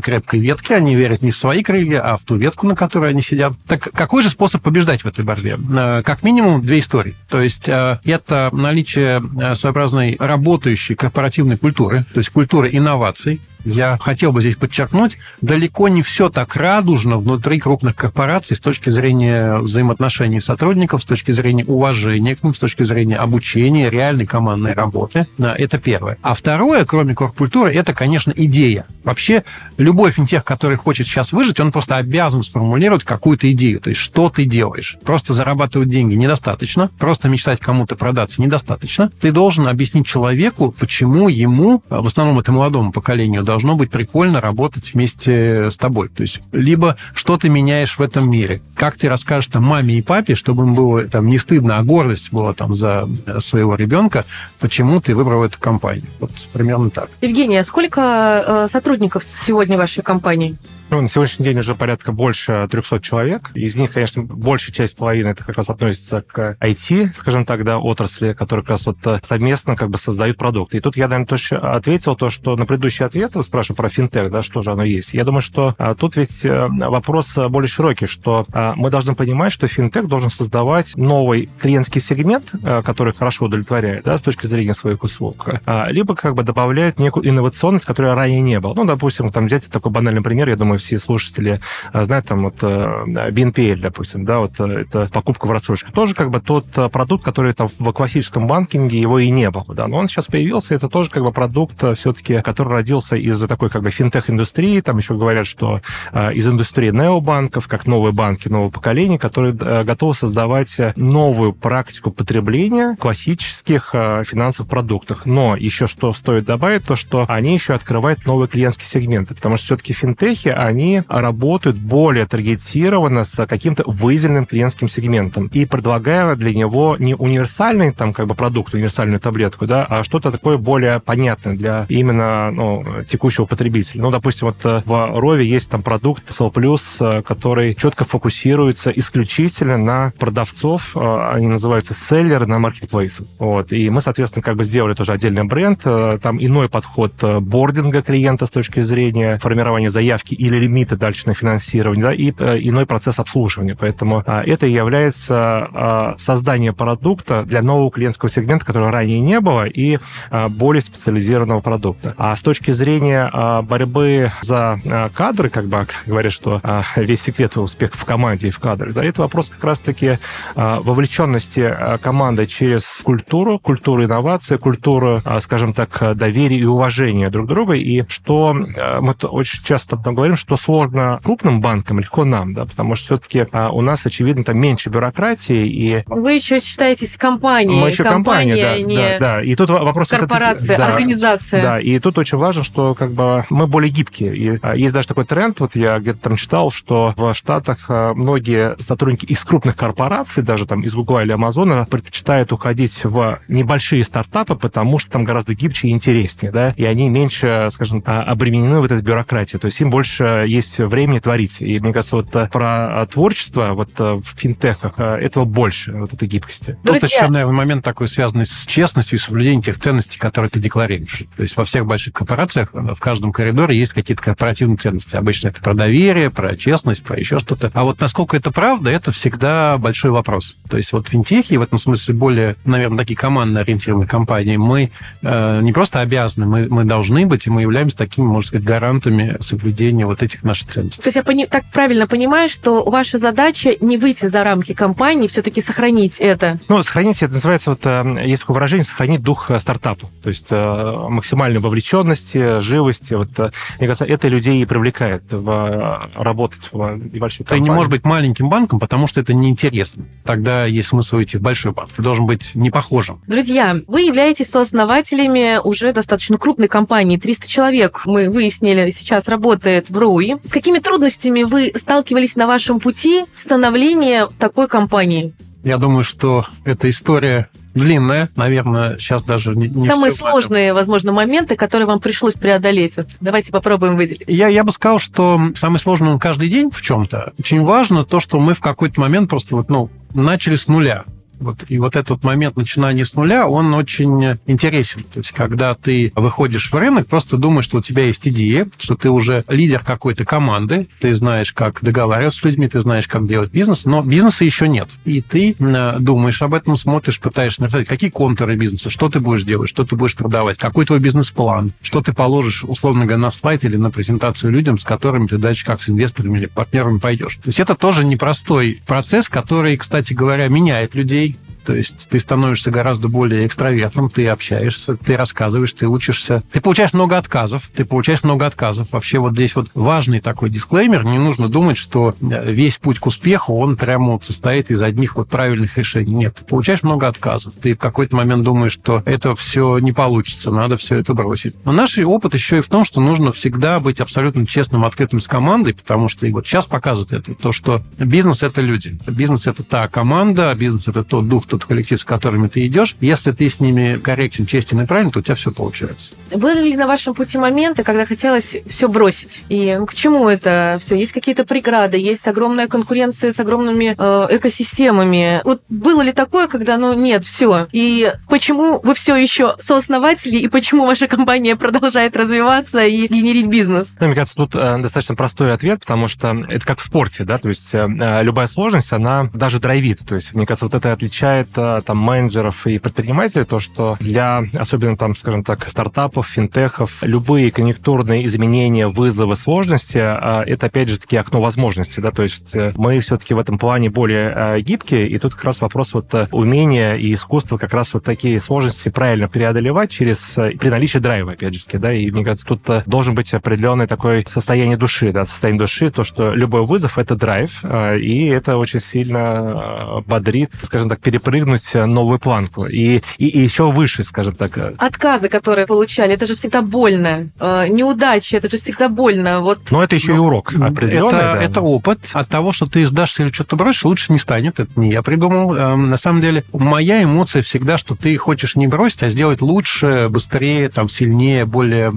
крепкой 0.00 0.40
ветке. 0.40 0.76
Они 0.76 0.94
верят 0.96 1.22
не 1.22 1.30
в 1.30 1.36
свои 1.36 1.62
крылья, 1.62 2.00
а 2.00 2.16
в 2.16 2.22
ту 2.22 2.36
ветку, 2.36 2.66
на 2.66 2.74
которой 2.74 3.10
они 3.10 3.22
сидят. 3.22 3.52
Так 3.66 3.90
какой 3.92 4.22
же 4.22 4.30
способ 4.30 4.62
побеждать 4.62 5.02
в 5.02 5.06
этой 5.06 5.24
борьбе? 5.24 5.58
Э, 5.72 6.02
как 6.04 6.22
минимум 6.22 6.62
две 6.62 6.78
истории. 6.78 7.14
То 7.28 7.40
есть 7.40 7.68
э, 7.68 7.98
это 8.04 8.50
наличие 8.52 9.22
э, 9.40 9.54
своеобразной 9.54 10.16
работающей 10.18 10.79
корпоративной 10.88 11.56
культуры, 11.56 12.04
то 12.12 12.18
есть 12.18 12.30
культуры 12.30 12.70
инноваций, 12.72 13.40
я 13.64 13.98
хотел 14.00 14.32
бы 14.32 14.40
здесь 14.40 14.56
подчеркнуть, 14.56 15.18
далеко 15.40 15.88
не 15.88 16.02
все 16.02 16.28
так 16.28 16.56
радужно 16.56 17.18
внутри 17.18 17.58
крупных 17.58 17.96
корпораций 17.96 18.56
с 18.56 18.60
точки 18.60 18.90
зрения 18.90 19.58
взаимоотношений 19.58 20.40
сотрудников, 20.40 21.02
с 21.02 21.04
точки 21.04 21.32
зрения 21.32 21.64
уважения 21.64 22.36
к 22.36 22.42
ним, 22.42 22.54
с 22.54 22.58
точки 22.58 22.82
зрения 22.82 23.16
обучения, 23.16 23.90
реальной 23.90 24.26
командной 24.26 24.72
работы. 24.72 25.26
Это 25.38 25.78
первое. 25.78 26.18
А 26.22 26.34
второе, 26.34 26.84
кроме 26.84 27.14
корпкультуры, 27.14 27.72
это, 27.72 27.94
конечно, 27.94 28.32
идея. 28.36 28.86
Вообще, 29.04 29.44
любой 29.78 30.10
финтех, 30.10 30.44
который 30.44 30.76
хочет 30.76 31.06
сейчас 31.06 31.32
выжить, 31.32 31.60
он 31.60 31.72
просто 31.72 31.96
обязан 31.96 32.42
сформулировать 32.42 33.04
какую-то 33.04 33.50
идею. 33.52 33.80
То 33.80 33.90
есть, 33.90 34.00
что 34.00 34.28
ты 34.30 34.44
делаешь? 34.44 34.98
Просто 35.04 35.34
зарабатывать 35.34 35.88
деньги 35.88 36.14
недостаточно, 36.14 36.90
просто 36.98 37.28
мечтать 37.28 37.60
кому-то 37.60 37.96
продаться 37.96 38.42
недостаточно. 38.42 39.10
Ты 39.20 39.32
должен 39.32 39.66
объяснить 39.68 40.06
человеку, 40.06 40.74
почему 40.78 41.28
ему, 41.28 41.82
в 41.88 42.06
основном 42.06 42.38
это 42.38 42.52
молодому 42.52 42.92
поколению, 42.92 43.42
должно 43.50 43.74
быть 43.74 43.90
прикольно 43.90 44.40
работать 44.40 44.94
вместе 44.94 45.72
с 45.72 45.76
тобой. 45.76 46.08
То 46.08 46.22
есть 46.22 46.40
либо 46.52 46.96
что 47.14 47.36
ты 47.36 47.48
меняешь 47.48 47.98
в 47.98 48.00
этом 48.00 48.30
мире, 48.30 48.60
как 48.76 48.96
ты 48.96 49.08
расскажешь 49.08 49.50
там 49.50 49.64
маме 49.64 49.98
и 49.98 50.02
папе, 50.02 50.36
чтобы 50.36 50.62
им 50.62 50.74
было 50.74 51.02
там 51.08 51.26
не 51.26 51.36
стыдно, 51.36 51.78
а 51.78 51.82
гордость 51.82 52.32
была 52.32 52.54
там 52.54 52.76
за 52.76 53.08
своего 53.40 53.74
ребенка, 53.74 54.24
почему 54.60 55.00
ты 55.00 55.16
выбрал 55.16 55.42
эту 55.42 55.58
компанию. 55.58 56.06
Вот 56.20 56.30
примерно 56.52 56.90
так. 56.90 57.10
Евгения, 57.20 57.64
сколько 57.64 58.44
э, 58.46 58.68
сотрудников 58.70 59.24
сегодня 59.46 59.76
в 59.76 59.80
вашей 59.80 60.04
компании? 60.04 60.56
Ну, 60.90 61.00
на 61.00 61.08
сегодняшний 61.08 61.44
день 61.44 61.58
уже 61.60 61.76
порядка 61.76 62.10
больше 62.10 62.66
300 62.68 63.00
человек. 63.00 63.52
Из 63.54 63.76
них, 63.76 63.92
конечно, 63.92 64.24
большая 64.24 64.74
часть 64.74 64.96
половины 64.96 65.28
это 65.28 65.44
как 65.44 65.56
раз 65.56 65.68
относится 65.68 66.22
к 66.22 66.56
IT, 66.60 67.14
скажем 67.14 67.44
так, 67.44 67.62
да, 67.62 67.78
отрасли, 67.78 68.32
которые 68.32 68.64
как 68.64 68.70
раз 68.70 68.86
вот 68.86 68.96
э, 69.06 69.20
совместно 69.22 69.76
как 69.76 69.88
бы 69.90 69.98
создают 69.98 70.36
продукты. 70.36 70.78
И 70.78 70.80
тут 70.80 70.96
я, 70.96 71.06
наверное, 71.06 71.26
точно 71.26 71.58
ответил 71.58 72.16
то, 72.16 72.28
что 72.28 72.56
на 72.56 72.66
предыдущий 72.66 73.04
ответ 73.04 73.36
вы 73.36 73.44
спрашивали 73.44 73.76
про 73.76 73.88
финтех, 73.88 74.32
да, 74.32 74.42
что 74.42 74.62
же 74.62 74.72
оно 74.72 74.82
есть. 74.82 75.14
Я 75.14 75.24
думаю, 75.24 75.42
что 75.42 75.76
а, 75.78 75.94
тут 75.94 76.16
ведь 76.16 76.44
а, 76.44 76.66
вопрос 76.68 77.36
более 77.36 77.68
широкий, 77.68 78.06
что 78.06 78.44
а, 78.52 78.74
мы 78.74 78.90
должны 78.90 79.14
понимать, 79.14 79.52
что 79.52 79.68
финтех 79.68 80.08
должен 80.08 80.28
создавать 80.28 80.96
новый 80.96 81.50
клиентский 81.60 82.00
сегмент, 82.00 82.50
который 82.84 83.12
хорошо 83.12 83.44
удовлетворяет, 83.44 84.06
да, 84.06 84.18
с 84.18 84.22
точки 84.22 84.48
зрения 84.48 84.74
своих 84.74 85.04
услуг, 85.04 85.50
а, 85.66 85.86
либо 85.88 86.16
как 86.16 86.34
бы 86.34 86.42
добавляет 86.42 86.98
некую 86.98 87.28
инновационность, 87.28 87.84
которая 87.84 88.16
ранее 88.16 88.40
не 88.40 88.58
было. 88.58 88.74
Ну, 88.74 88.84
допустим, 88.84 89.30
там 89.30 89.46
взять 89.46 89.70
такой 89.70 89.92
банальный 89.92 90.20
пример, 90.20 90.48
я 90.48 90.56
думаю, 90.56 90.79
все 90.80 90.98
слушатели 90.98 91.60
а, 91.92 92.04
знают, 92.04 92.26
там 92.26 92.44
вот 92.44 92.62
BNPL, 92.62 93.74
э, 93.74 93.76
допустим, 93.76 94.24
да, 94.24 94.40
вот 94.40 94.52
э, 94.58 94.64
это 94.82 95.08
покупка 95.12 95.46
в 95.46 95.50
рассрочку. 95.50 95.92
Тоже 95.92 96.14
как 96.14 96.30
бы 96.30 96.40
тот 96.40 96.66
э, 96.76 96.88
продукт, 96.88 97.24
который 97.24 97.52
там 97.52 97.68
в 97.78 97.92
классическом 97.92 98.46
банкинге 98.46 98.98
его 98.98 99.18
и 99.18 99.30
не 99.30 99.50
было, 99.50 99.66
да, 99.68 99.86
но 99.86 99.98
он 99.98 100.08
сейчас 100.08 100.26
появился, 100.26 100.74
это 100.74 100.88
тоже 100.88 101.10
как 101.10 101.22
бы 101.22 101.32
продукт 101.32 101.82
все-таки, 101.96 102.40
который 102.40 102.72
родился 102.72 103.16
из 103.16 103.40
такой 103.40 103.70
как 103.70 103.82
бы 103.82 103.90
финтех-индустрии, 103.90 104.80
там 104.80 104.98
еще 104.98 105.14
говорят, 105.14 105.46
что 105.46 105.80
из 106.12 106.46
индустрии 106.46 106.90
необанков, 106.90 107.68
как 107.68 107.86
новые 107.86 108.12
банки 108.12 108.48
нового 108.48 108.70
поколения, 108.70 109.18
которые 109.18 109.52
готовы 109.52 110.14
создавать 110.14 110.76
новую 110.96 111.52
практику 111.52 112.10
потребления 112.10 112.96
классических 112.98 113.90
финансовых 113.92 114.70
продуктов. 114.70 115.26
Но 115.26 115.56
еще 115.56 115.86
что 115.86 116.12
стоит 116.12 116.44
добавить, 116.44 116.86
то 116.86 116.96
что 116.96 117.24
они 117.28 117.54
еще 117.54 117.74
открывают 117.74 118.26
новые 118.26 118.48
клиентские 118.48 118.86
сегменты, 118.86 119.34
потому 119.34 119.56
что 119.56 119.66
все-таки 119.66 119.92
финтехи, 119.92 120.48
они 120.70 121.02
работают 121.08 121.76
более 121.76 122.26
таргетированно 122.26 123.24
с 123.24 123.46
каким-то 123.46 123.84
выделенным 123.86 124.46
клиентским 124.46 124.88
сегментом 124.88 125.48
и 125.52 125.66
предлагая 125.66 126.36
для 126.36 126.54
него 126.54 126.96
не 126.98 127.14
универсальный 127.14 127.92
там 127.92 128.12
как 128.12 128.26
бы 128.26 128.34
продукт, 128.34 128.74
универсальную 128.74 129.20
таблетку, 129.20 129.66
да, 129.66 129.84
а 129.88 130.04
что-то 130.04 130.30
такое 130.30 130.56
более 130.56 131.00
понятное 131.00 131.56
для 131.56 131.86
именно 131.88 132.50
ну, 132.50 132.84
текущего 133.08 133.46
потребителя. 133.46 134.02
Ну, 134.02 134.10
допустим, 134.10 134.46
вот 134.48 134.56
э, 134.64 134.82
в 134.84 135.18
Рове 135.18 135.44
есть 135.44 135.68
там 135.68 135.82
продукт 135.82 136.30
SL+, 136.30 136.80
э, 137.00 137.22
который 137.22 137.74
четко 137.74 138.04
фокусируется 138.04 138.90
исключительно 138.90 139.76
на 139.76 140.12
продавцов, 140.18 140.96
э, 140.96 141.30
они 141.34 141.48
называются 141.48 141.94
селлеры 141.94 142.46
на 142.46 142.58
маркетплейсах. 142.58 143.26
Вот. 143.38 143.72
И 143.72 143.90
мы, 143.90 144.00
соответственно, 144.00 144.42
как 144.42 144.56
бы 144.56 144.64
сделали 144.64 144.94
тоже 144.94 145.12
отдельный 145.12 145.44
бренд, 145.44 145.80
там 145.82 146.38
иной 146.40 146.68
подход 146.68 147.12
бординга 147.22 148.02
клиента 148.02 148.46
с 148.46 148.50
точки 148.50 148.80
зрения 148.82 149.38
формирования 149.38 149.90
заявки 149.90 150.34
или 150.34 150.56
лимиты 150.60 150.96
дальше 150.96 151.26
на 151.26 151.34
финансирование, 151.34 152.02
да, 152.02 152.12
и 152.12 152.32
э, 152.38 152.58
иной 152.60 152.86
процесс 152.86 153.18
обслуживания. 153.18 153.76
Поэтому 153.78 154.22
а, 154.26 154.42
это 154.42 154.66
является 154.66 155.34
а, 155.36 156.14
создание 156.18 156.72
продукта 156.72 157.44
для 157.44 157.62
нового 157.62 157.90
клиентского 157.90 158.30
сегмента, 158.30 158.64
которого 158.64 158.92
ранее 158.92 159.20
не 159.20 159.40
было, 159.40 159.64
и 159.66 159.98
а, 160.30 160.48
более 160.48 160.82
специализированного 160.82 161.60
продукта. 161.60 162.14
А 162.16 162.36
с 162.36 162.42
точки 162.42 162.72
зрения 162.72 163.30
борьбы 163.62 164.30
за 164.42 164.80
кадры, 165.14 165.48
как 165.48 165.66
бы 165.66 165.86
говорят, 166.06 166.32
что 166.32 166.60
весь 166.96 167.22
секрет 167.22 167.56
успеха 167.56 167.96
в 167.96 168.04
команде 168.04 168.48
и 168.48 168.50
в 168.50 168.58
кадрах, 168.58 168.92
да, 168.92 169.04
это 169.04 169.22
вопрос 169.22 169.48
как 169.48 169.64
раз-таки 169.64 170.18
вовлеченности 170.54 171.74
команды 172.02 172.46
через 172.46 172.84
культуру, 173.02 173.58
культуру 173.58 174.04
инновации, 174.04 174.56
культуру, 174.56 175.20
скажем 175.40 175.72
так, 175.72 176.16
доверия 176.16 176.58
и 176.58 176.64
уважения 176.64 177.30
друг 177.30 177.46
к 177.46 177.48
другу, 177.48 177.72
и 177.72 178.04
что 178.08 178.52
мы 178.52 179.14
очень 179.22 179.62
часто 179.64 179.96
говорим, 179.96 180.36
что 180.36 180.49
сложно 180.56 181.20
крупным 181.22 181.60
банкам, 181.60 182.00
легко 182.00 182.24
нам, 182.24 182.54
да, 182.54 182.64
потому 182.64 182.94
что 182.94 183.06
все-таки 183.06 183.46
а, 183.52 183.70
у 183.70 183.80
нас, 183.80 184.06
очевидно, 184.06 184.44
там 184.44 184.58
меньше 184.58 184.90
бюрократии. 184.90 185.66
И... 185.66 186.02
Вы 186.06 186.34
еще 186.34 186.60
считаетесь 186.60 187.16
компанией. 187.16 187.80
Мы 187.80 187.88
еще 187.88 188.04
компания, 188.04 188.54
компания 188.54 188.84
да, 188.84 188.88
не 188.88 188.96
да, 188.96 189.18
да. 189.18 189.42
И 189.42 189.54
тут 189.54 189.70
вопрос... 189.70 190.08
Корпорация, 190.08 190.74
это, 190.74 190.86
да, 190.86 190.88
организация. 190.88 191.62
Да, 191.62 191.80
и 191.80 191.98
тут 191.98 192.18
очень 192.18 192.38
важно, 192.38 192.62
что 192.62 192.94
как 192.94 193.12
бы 193.12 193.44
мы 193.50 193.66
более 193.66 193.90
гибкие. 193.90 194.36
И 194.36 194.58
а, 194.62 194.76
есть 194.76 194.94
даже 194.94 195.08
такой 195.08 195.24
тренд, 195.24 195.60
вот 195.60 195.76
я 195.76 195.98
где-то 195.98 196.20
там 196.20 196.36
читал, 196.36 196.70
что 196.70 197.14
в 197.16 197.34
Штатах 197.34 197.86
а, 197.88 198.14
многие 198.14 198.76
сотрудники 198.80 199.26
из 199.26 199.44
крупных 199.44 199.76
корпораций, 199.76 200.42
даже 200.42 200.66
там 200.66 200.82
из 200.82 200.94
Google 200.94 201.20
или 201.20 201.32
Амазона, 201.32 201.86
предпочитают 201.90 202.52
уходить 202.52 203.04
в 203.04 203.40
небольшие 203.48 204.04
стартапы, 204.04 204.54
потому 204.54 204.98
что 204.98 205.10
там 205.10 205.24
гораздо 205.24 205.54
гибче 205.54 205.88
и 205.88 205.90
интереснее, 205.90 206.52
да, 206.52 206.74
и 206.76 206.84
они 206.84 207.08
меньше, 207.08 207.68
скажем, 207.70 208.02
обременены 208.04 208.80
вот 208.80 208.92
этой 208.92 209.02
бюрократией. 209.02 209.60
То 209.60 209.66
есть 209.66 209.80
им 209.80 209.90
больше 209.90 210.39
есть 210.44 210.78
времени 210.78 211.18
творить. 211.18 211.56
И 211.60 211.78
мне 211.80 211.92
кажется, 211.92 212.16
вот 212.16 212.34
э, 212.34 212.48
про 212.48 213.06
творчество 213.06 213.72
вот 213.74 213.90
э, 213.98 214.14
в 214.14 214.24
финтехах 214.36 214.94
э, 214.98 215.16
этого 215.16 215.44
больше, 215.44 215.92
вот 215.92 216.12
этой 216.12 216.28
гибкости. 216.28 216.76
Друзья... 216.82 217.00
Тут 217.00 217.10
еще, 217.10 217.28
наверное, 217.28 217.54
момент 217.54 217.84
такой 217.84 218.08
связанный 218.08 218.46
с 218.46 218.66
честностью 218.66 219.18
и 219.18 219.20
соблюдением 219.20 219.62
тех 219.62 219.78
ценностей, 219.78 220.18
которые 220.18 220.50
ты 220.50 220.60
декларируешь. 220.60 221.24
То 221.36 221.42
есть 221.42 221.56
во 221.56 221.64
всех 221.64 221.86
больших 221.86 222.14
корпорациях 222.14 222.70
в 222.72 222.98
каждом 222.98 223.32
коридоре 223.32 223.78
есть 223.78 223.92
какие-то 223.92 224.22
корпоративные 224.22 224.76
ценности. 224.76 225.16
Обычно 225.16 225.48
это 225.48 225.60
про 225.60 225.74
доверие, 225.74 226.30
про 226.30 226.56
честность, 226.56 227.02
про 227.02 227.18
еще 227.18 227.38
что-то. 227.38 227.70
А 227.74 227.84
вот 227.84 228.00
насколько 228.00 228.36
это 228.36 228.50
правда, 228.50 228.90
это 228.90 229.12
всегда 229.12 229.78
большой 229.78 230.10
вопрос. 230.10 230.56
То 230.68 230.76
есть 230.76 230.92
вот 230.92 231.08
финтехи, 231.08 231.54
в 231.54 231.62
этом 231.62 231.78
смысле 231.78 232.14
более, 232.14 232.56
наверное, 232.64 232.98
такие 232.98 233.16
командно 233.16 233.60
ориентированные 233.60 234.08
компании, 234.08 234.56
мы 234.56 234.90
э, 235.22 235.60
не 235.62 235.72
просто 235.72 236.00
обязаны, 236.00 236.46
мы, 236.46 236.66
мы 236.68 236.84
должны 236.84 237.26
быть, 237.26 237.46
и 237.46 237.50
мы 237.50 237.62
являемся 237.62 237.96
такими, 237.96 238.26
можно 238.26 238.48
сказать, 238.48 238.64
гарантами 238.64 239.36
соблюдения 239.40 240.06
вот 240.06 240.19
этих 240.22 240.42
наших 240.42 240.70
ценностей. 240.70 241.02
То 241.02 241.08
есть 241.08 241.16
я 241.16 241.22
пони- 241.22 241.46
так 241.46 241.64
правильно 241.72 242.06
понимаю, 242.06 242.48
что 242.48 242.84
ваша 242.84 243.18
задача 243.18 243.74
не 243.80 243.96
выйти 243.96 244.26
за 244.26 244.44
рамки 244.44 244.74
компании, 244.74 245.28
все-таки 245.28 245.60
сохранить 245.60 246.16
это? 246.18 246.58
Ну, 246.68 246.82
сохранить, 246.82 247.22
это 247.22 247.34
называется, 247.34 247.70
вот 247.70 247.80
э, 247.84 248.22
есть 248.26 248.42
такое 248.42 248.54
выражение, 248.54 248.84
сохранить 248.84 249.22
дух 249.22 249.50
э, 249.50 249.58
стартапа. 249.58 250.08
То 250.22 250.28
есть 250.28 250.46
э, 250.50 250.96
максимальной 251.08 251.60
вовлеченности, 251.60 252.60
живости. 252.60 253.14
Вот, 253.14 253.30
мне 253.38 253.86
кажется, 253.86 254.04
это 254.04 254.28
людей 254.28 254.62
и 254.62 254.64
привлекает 254.64 255.22
в, 255.30 256.10
работать 256.14 256.68
в 256.72 256.96
небольшой 257.12 257.44
компании. 257.46 257.62
Ты 257.62 257.70
не 257.70 257.70
можешь 257.70 257.90
быть 257.90 258.04
маленьким 258.04 258.48
банком, 258.48 258.78
потому 258.78 259.06
что 259.06 259.20
это 259.20 259.34
неинтересно. 259.34 260.04
Тогда 260.24 260.64
есть 260.66 260.88
смысл 260.88 261.20
идти 261.20 261.38
в 261.38 261.42
большой 261.42 261.72
банк. 261.72 261.90
Ты 261.96 262.02
должен 262.02 262.26
быть 262.26 262.54
не 262.54 262.70
похожим. 262.70 263.20
Друзья, 263.26 263.76
вы 263.86 264.02
являетесь 264.02 264.50
сооснователями 264.50 265.58
уже 265.62 265.92
достаточно 265.92 266.38
крупной 266.38 266.68
компании. 266.68 267.16
300 267.16 267.48
человек, 267.48 268.02
мы 268.06 268.30
выяснили, 268.30 268.90
сейчас 268.90 269.28
работает 269.28 269.90
в 269.90 269.96
РУИ. 270.10 270.36
С 270.44 270.50
какими 270.50 270.78
трудностями 270.78 271.42
вы 271.42 271.72
сталкивались 271.74 272.36
на 272.36 272.46
вашем 272.46 272.80
пути 272.80 273.24
становления 273.34 274.28
такой 274.38 274.68
компании? 274.68 275.32
Я 275.62 275.76
думаю, 275.76 276.04
что 276.04 276.46
эта 276.64 276.88
история 276.88 277.48
длинная, 277.74 278.28
наверное, 278.34 278.98
сейчас 278.98 279.22
даже 279.24 279.54
не, 279.54 279.68
не 279.68 279.86
Самые 279.86 280.10
сложные, 280.10 280.72
возможно, 280.72 281.12
моменты, 281.12 281.54
которые 281.54 281.86
вам 281.86 282.00
пришлось 282.00 282.34
преодолеть. 282.34 282.96
Вот 282.96 283.06
давайте 283.20 283.52
попробуем 283.52 283.96
выделить. 283.96 284.24
Я, 284.26 284.48
я 284.48 284.64
бы 284.64 284.72
сказал, 284.72 284.98
что 284.98 285.38
самое 285.54 285.78
сложное 285.78 286.10
он 286.10 286.18
каждый 286.18 286.48
день 286.48 286.70
в 286.72 286.82
чем-то. 286.82 287.34
Очень 287.38 287.62
важно 287.62 288.04
то, 288.04 288.20
что 288.20 288.40
мы 288.40 288.54
в 288.54 288.60
какой-то 288.60 289.00
момент 289.00 289.30
просто 289.30 289.54
вот, 289.54 289.68
ну, 289.68 289.90
начали 290.14 290.56
с 290.56 290.66
нуля. 290.66 291.04
Вот, 291.40 291.64
и 291.68 291.78
вот 291.78 291.96
этот 291.96 292.22
момент 292.22 292.56
начинания 292.56 293.04
с 293.04 293.14
нуля, 293.14 293.48
он 293.48 293.74
очень 293.74 294.38
интересен. 294.46 295.02
То 295.12 295.20
есть, 295.20 295.32
когда 295.32 295.74
ты 295.74 296.12
выходишь 296.14 296.70
в 296.70 296.74
рынок, 296.74 297.06
просто 297.06 297.36
думаешь, 297.36 297.64
что 297.64 297.78
у 297.78 297.82
тебя 297.82 298.04
есть 298.04 298.26
идея, 298.28 298.68
что 298.78 298.94
ты 298.94 299.10
уже 299.10 299.44
лидер 299.48 299.80
какой-то 299.80 300.24
команды, 300.24 300.88
ты 301.00 301.14
знаешь, 301.14 301.52
как 301.52 301.82
договариваться 301.82 302.40
с 302.40 302.44
людьми, 302.44 302.68
ты 302.68 302.80
знаешь, 302.80 303.08
как 303.08 303.26
делать 303.26 303.50
бизнес, 303.50 303.84
но 303.84 304.02
бизнеса 304.02 304.44
еще 304.44 304.68
нет. 304.68 304.88
И 305.04 305.22
ты 305.22 305.56
э, 305.58 305.96
думаешь 305.98 306.42
об 306.42 306.54
этом, 306.54 306.76
смотришь, 306.76 307.18
пытаешься 307.18 307.62
написать, 307.62 307.88
какие 307.88 308.10
контуры 308.10 308.56
бизнеса, 308.56 308.90
что 308.90 309.08
ты 309.08 309.20
будешь 309.20 309.44
делать, 309.44 309.68
что 309.70 309.84
ты 309.84 309.96
будешь 309.96 310.16
продавать, 310.16 310.58
какой 310.58 310.84
твой 310.84 311.00
бизнес-план, 311.00 311.72
что 311.80 312.02
ты 312.02 312.12
положишь, 312.12 312.64
условно 312.64 313.06
говоря, 313.06 313.18
на 313.18 313.30
слайд 313.30 313.64
или 313.64 313.76
на 313.76 313.90
презентацию 313.90 314.52
людям, 314.52 314.78
с 314.78 314.84
которыми 314.84 315.26
ты 315.26 315.38
дальше 315.38 315.64
как 315.64 315.82
с 315.82 315.88
инвесторами 315.88 316.38
или 316.38 316.46
партнерами 316.46 316.98
пойдешь. 316.98 317.36
То 317.36 317.48
есть 317.48 317.60
это 317.60 317.74
тоже 317.74 318.04
непростой 318.04 318.80
процесс, 318.86 319.28
который, 319.28 319.76
кстати 319.76 320.12
говоря, 320.12 320.48
меняет 320.48 320.94
людей, 320.94 321.29
то 321.64 321.74
есть 321.74 322.08
ты 322.08 322.18
становишься 322.20 322.70
гораздо 322.70 323.08
более 323.08 323.46
экстравертом, 323.46 324.10
ты 324.10 324.28
общаешься, 324.28 324.96
ты 324.96 325.16
рассказываешь, 325.16 325.72
ты 325.72 325.86
учишься. 325.86 326.42
Ты 326.52 326.60
получаешь 326.60 326.92
много 326.92 327.16
отказов, 327.18 327.70
ты 327.74 327.84
получаешь 327.84 328.22
много 328.22 328.46
отказов. 328.46 328.92
Вообще 328.92 329.18
вот 329.18 329.34
здесь 329.34 329.54
вот 329.56 329.68
важный 329.74 330.20
такой 330.20 330.50
дисклеймер. 330.50 331.04
Не 331.04 331.18
нужно 331.18 331.48
думать, 331.48 331.78
что 331.78 332.14
э, 332.20 332.52
весь 332.52 332.78
путь 332.78 332.98
к 332.98 333.06
успеху, 333.06 333.56
он 333.58 333.76
прямо 333.76 334.12
вот 334.12 334.24
состоит 334.24 334.70
из 334.70 334.82
одних 334.82 335.16
вот 335.16 335.28
правильных 335.28 335.76
решений. 335.78 336.14
Нет, 336.14 336.36
ты 336.36 336.44
получаешь 336.44 336.82
много 336.82 337.08
отказов. 337.08 337.54
Ты 337.60 337.74
в 337.74 337.78
какой-то 337.78 338.16
момент 338.16 338.42
думаешь, 338.42 338.72
что 338.72 339.02
это 339.04 339.34
все 339.34 339.78
не 339.78 339.92
получится, 339.92 340.50
надо 340.50 340.76
все 340.76 340.96
это 340.96 341.14
бросить. 341.14 341.54
Но 341.64 341.72
наш 341.72 341.98
опыт 341.98 342.34
еще 342.34 342.58
и 342.58 342.60
в 342.60 342.68
том, 342.68 342.84
что 342.84 343.00
нужно 343.00 343.32
всегда 343.32 343.80
быть 343.80 344.00
абсолютно 344.00 344.46
честным, 344.46 344.84
открытым 344.84 345.20
с 345.20 345.28
командой, 345.28 345.74
потому 345.74 346.08
что 346.08 346.26
и 346.26 346.32
вот 346.32 346.46
сейчас 346.46 346.66
показывает 346.66 347.12
это, 347.12 347.34
то, 347.34 347.52
что 347.52 347.82
бизнес– 347.98 348.42
это 348.42 348.60
люди. 348.60 348.98
Бизнес– 349.08 349.46
это 349.46 349.62
та 349.62 349.88
команда, 349.88 350.54
бизнес– 350.54 350.88
это 350.88 351.04
тот 351.04 351.28
дух, 351.28 351.46
тот 351.50 351.64
коллектив, 351.64 352.00
с 352.00 352.04
которыми 352.04 352.48
ты 352.48 352.66
идешь. 352.66 352.96
Если 353.00 353.32
ты 353.32 353.48
с 353.48 353.60
ними 353.60 353.98
корректен, 354.02 354.46
честен 354.46 354.80
и 354.80 354.86
правильно, 354.86 355.10
то 355.10 355.18
у 355.18 355.22
тебя 355.22 355.34
все 355.34 355.50
получается. 355.50 356.12
Были 356.34 356.70
ли 356.70 356.76
на 356.76 356.86
вашем 356.86 357.14
пути 357.14 357.38
моменты, 357.38 357.82
когда 357.82 358.06
хотелось 358.06 358.56
все 358.68 358.88
бросить? 358.88 359.42
И 359.48 359.76
ну, 359.78 359.86
к 359.86 359.94
чему 359.94 360.28
это 360.28 360.78
все? 360.80 360.94
Есть 360.94 361.12
какие-то 361.12 361.44
преграды, 361.44 361.98
есть 361.98 362.26
огромная 362.28 362.68
конкуренция 362.68 363.32
с 363.32 363.40
огромными 363.40 363.94
э, 363.98 364.36
экосистемами. 364.36 365.40
Вот 365.44 365.62
было 365.68 366.02
ли 366.02 366.12
такое, 366.12 366.46
когда, 366.46 366.76
ну, 366.78 366.94
нет, 366.94 367.24
все. 367.24 367.66
И 367.72 368.12
почему 368.28 368.80
вы 368.82 368.94
все 368.94 369.16
еще 369.16 369.56
сооснователи, 369.58 370.38
и 370.38 370.48
почему 370.48 370.86
ваша 370.86 371.06
компания 371.06 371.56
продолжает 371.56 372.16
развиваться 372.16 372.86
и 372.86 373.08
генерить 373.08 373.46
бизнес? 373.46 373.88
Ну, 373.98 374.06
мне 374.06 374.14
кажется, 374.14 374.36
тут 374.36 374.54
э, 374.54 374.78
достаточно 374.78 375.14
простой 375.14 375.52
ответ, 375.52 375.80
потому 375.80 376.08
что 376.08 376.36
это 376.48 376.64
как 376.64 376.78
в 376.78 376.82
спорте, 376.82 377.24
да, 377.24 377.38
то 377.38 377.48
есть 377.48 377.70
э, 377.72 377.88
э, 377.88 378.22
любая 378.22 378.46
сложность, 378.46 378.92
она 378.92 379.28
даже 379.34 379.58
драйвит. 379.58 380.00
То 380.06 380.14
есть, 380.14 380.32
мне 380.34 380.46
кажется, 380.46 380.66
вот 380.66 380.74
это 380.74 380.92
отличает 380.92 381.39
э, 381.56 381.82
там 381.84 381.98
менеджеров 381.98 382.66
и 382.66 382.78
предпринимателей, 382.78 383.44
то, 383.44 383.60
что 383.60 383.96
для, 384.00 384.44
особенно 384.54 384.96
там, 384.96 385.16
скажем 385.16 385.44
так, 385.44 385.68
стартапов, 385.68 386.26
финтехов, 386.26 386.98
любые 387.02 387.50
конъюнктурные 387.50 388.24
изменения, 388.26 388.88
вызовы, 388.88 389.36
сложности, 389.36 389.98
э, 389.98 390.42
это, 390.46 390.66
опять 390.66 390.88
же, 390.88 390.98
таки 390.98 391.16
окно 391.16 391.40
возможностей, 391.40 392.00
да, 392.00 392.10
то 392.10 392.22
есть 392.22 392.54
э, 392.54 392.72
мы 392.76 393.00
все-таки 393.00 393.34
в 393.34 393.38
этом 393.38 393.58
плане 393.58 393.90
более 393.90 394.60
гибкие, 394.62 395.08
и 395.08 395.18
тут 395.18 395.34
как 395.34 395.44
раз 395.44 395.60
вопрос 395.60 395.94
вот 395.94 396.12
умения 396.32 396.94
и 396.94 397.12
искусства 397.12 397.56
как 397.56 397.74
раз 397.74 397.94
вот 397.94 398.04
такие 398.04 398.40
сложности 398.40 398.88
правильно 398.88 399.28
преодолевать 399.28 399.90
через, 399.90 400.18
при 400.34 400.68
наличии 400.68 400.98
драйва, 400.98 401.32
опять 401.32 401.54
же 401.54 401.64
таки, 401.64 401.78
да, 401.78 401.92
и 401.92 402.10
мне 402.10 402.24
кажется, 402.24 402.46
тут 402.46 402.60
должен 402.86 403.14
быть 403.14 403.32
определенное 403.34 403.86
такое 403.86 404.24
состояние 404.26 404.76
души, 404.76 405.12
да, 405.12 405.24
состояние 405.24 405.60
души, 405.60 405.90
то, 405.90 406.04
что 406.04 406.32
любой 406.32 406.64
вызов— 406.66 406.98
это 406.98 407.16
драйв, 407.16 407.62
и 407.98 408.26
это 408.26 408.56
очень 408.56 408.80
сильно 408.80 410.02
бодрит, 410.06 410.50
скажем 410.62 410.88
так, 410.88 411.00
перепрыгнуть 411.30 411.70
э, 411.74 411.84
новую 411.86 412.18
планку, 412.18 412.66
и, 412.66 413.02
и, 413.18 413.26
и 413.26 413.40
еще 413.40 413.70
выше, 413.70 414.02
скажем 414.02 414.34
так. 414.34 414.58
э. 414.58 414.74
Отказы, 414.78 415.28
которые 415.28 415.66
получали, 415.66 416.14
это 416.14 416.26
же 416.26 416.34
всегда 416.34 416.62
больно. 416.62 417.28
Э, 417.38 417.66
неудачи, 417.68 418.34
это 418.34 418.50
же 418.50 418.58
всегда 418.58 418.88
больно. 418.88 419.40
Вот 419.40 419.60
Но 419.70 419.82
это 419.82 419.94
еще 419.94 420.14
и 420.14 420.18
урок 420.18 420.52
определенный. 420.54 421.08
Это, 421.08 421.32
да. 421.34 421.42
это 421.42 421.60
опыт. 421.60 422.00
От 422.12 422.28
того, 422.28 422.52
что 422.52 422.66
ты 422.66 422.86
сдашься 422.86 423.22
или 423.22 423.30
что-то 423.30 423.56
бросишь, 423.56 423.84
лучше 423.84 424.12
не 424.12 424.18
станет. 424.18 424.60
Это 424.60 424.70
не 424.76 424.90
я 424.90 425.02
придумал. 425.02 425.54
Эм, 425.54 425.90
На 425.90 425.96
самом 425.96 426.20
деле, 426.20 426.44
моя 426.52 427.02
эмоция 427.02 427.42
всегда, 427.42 427.78
что 427.78 427.94
ты 427.94 428.16
хочешь 428.16 428.56
не 428.56 428.66
бросить, 428.66 429.02
а 429.02 429.08
сделать 429.08 429.40
лучше, 429.40 430.08
быстрее, 430.10 430.68
там, 430.68 430.88
сильнее, 430.88 431.44
более 431.44 431.92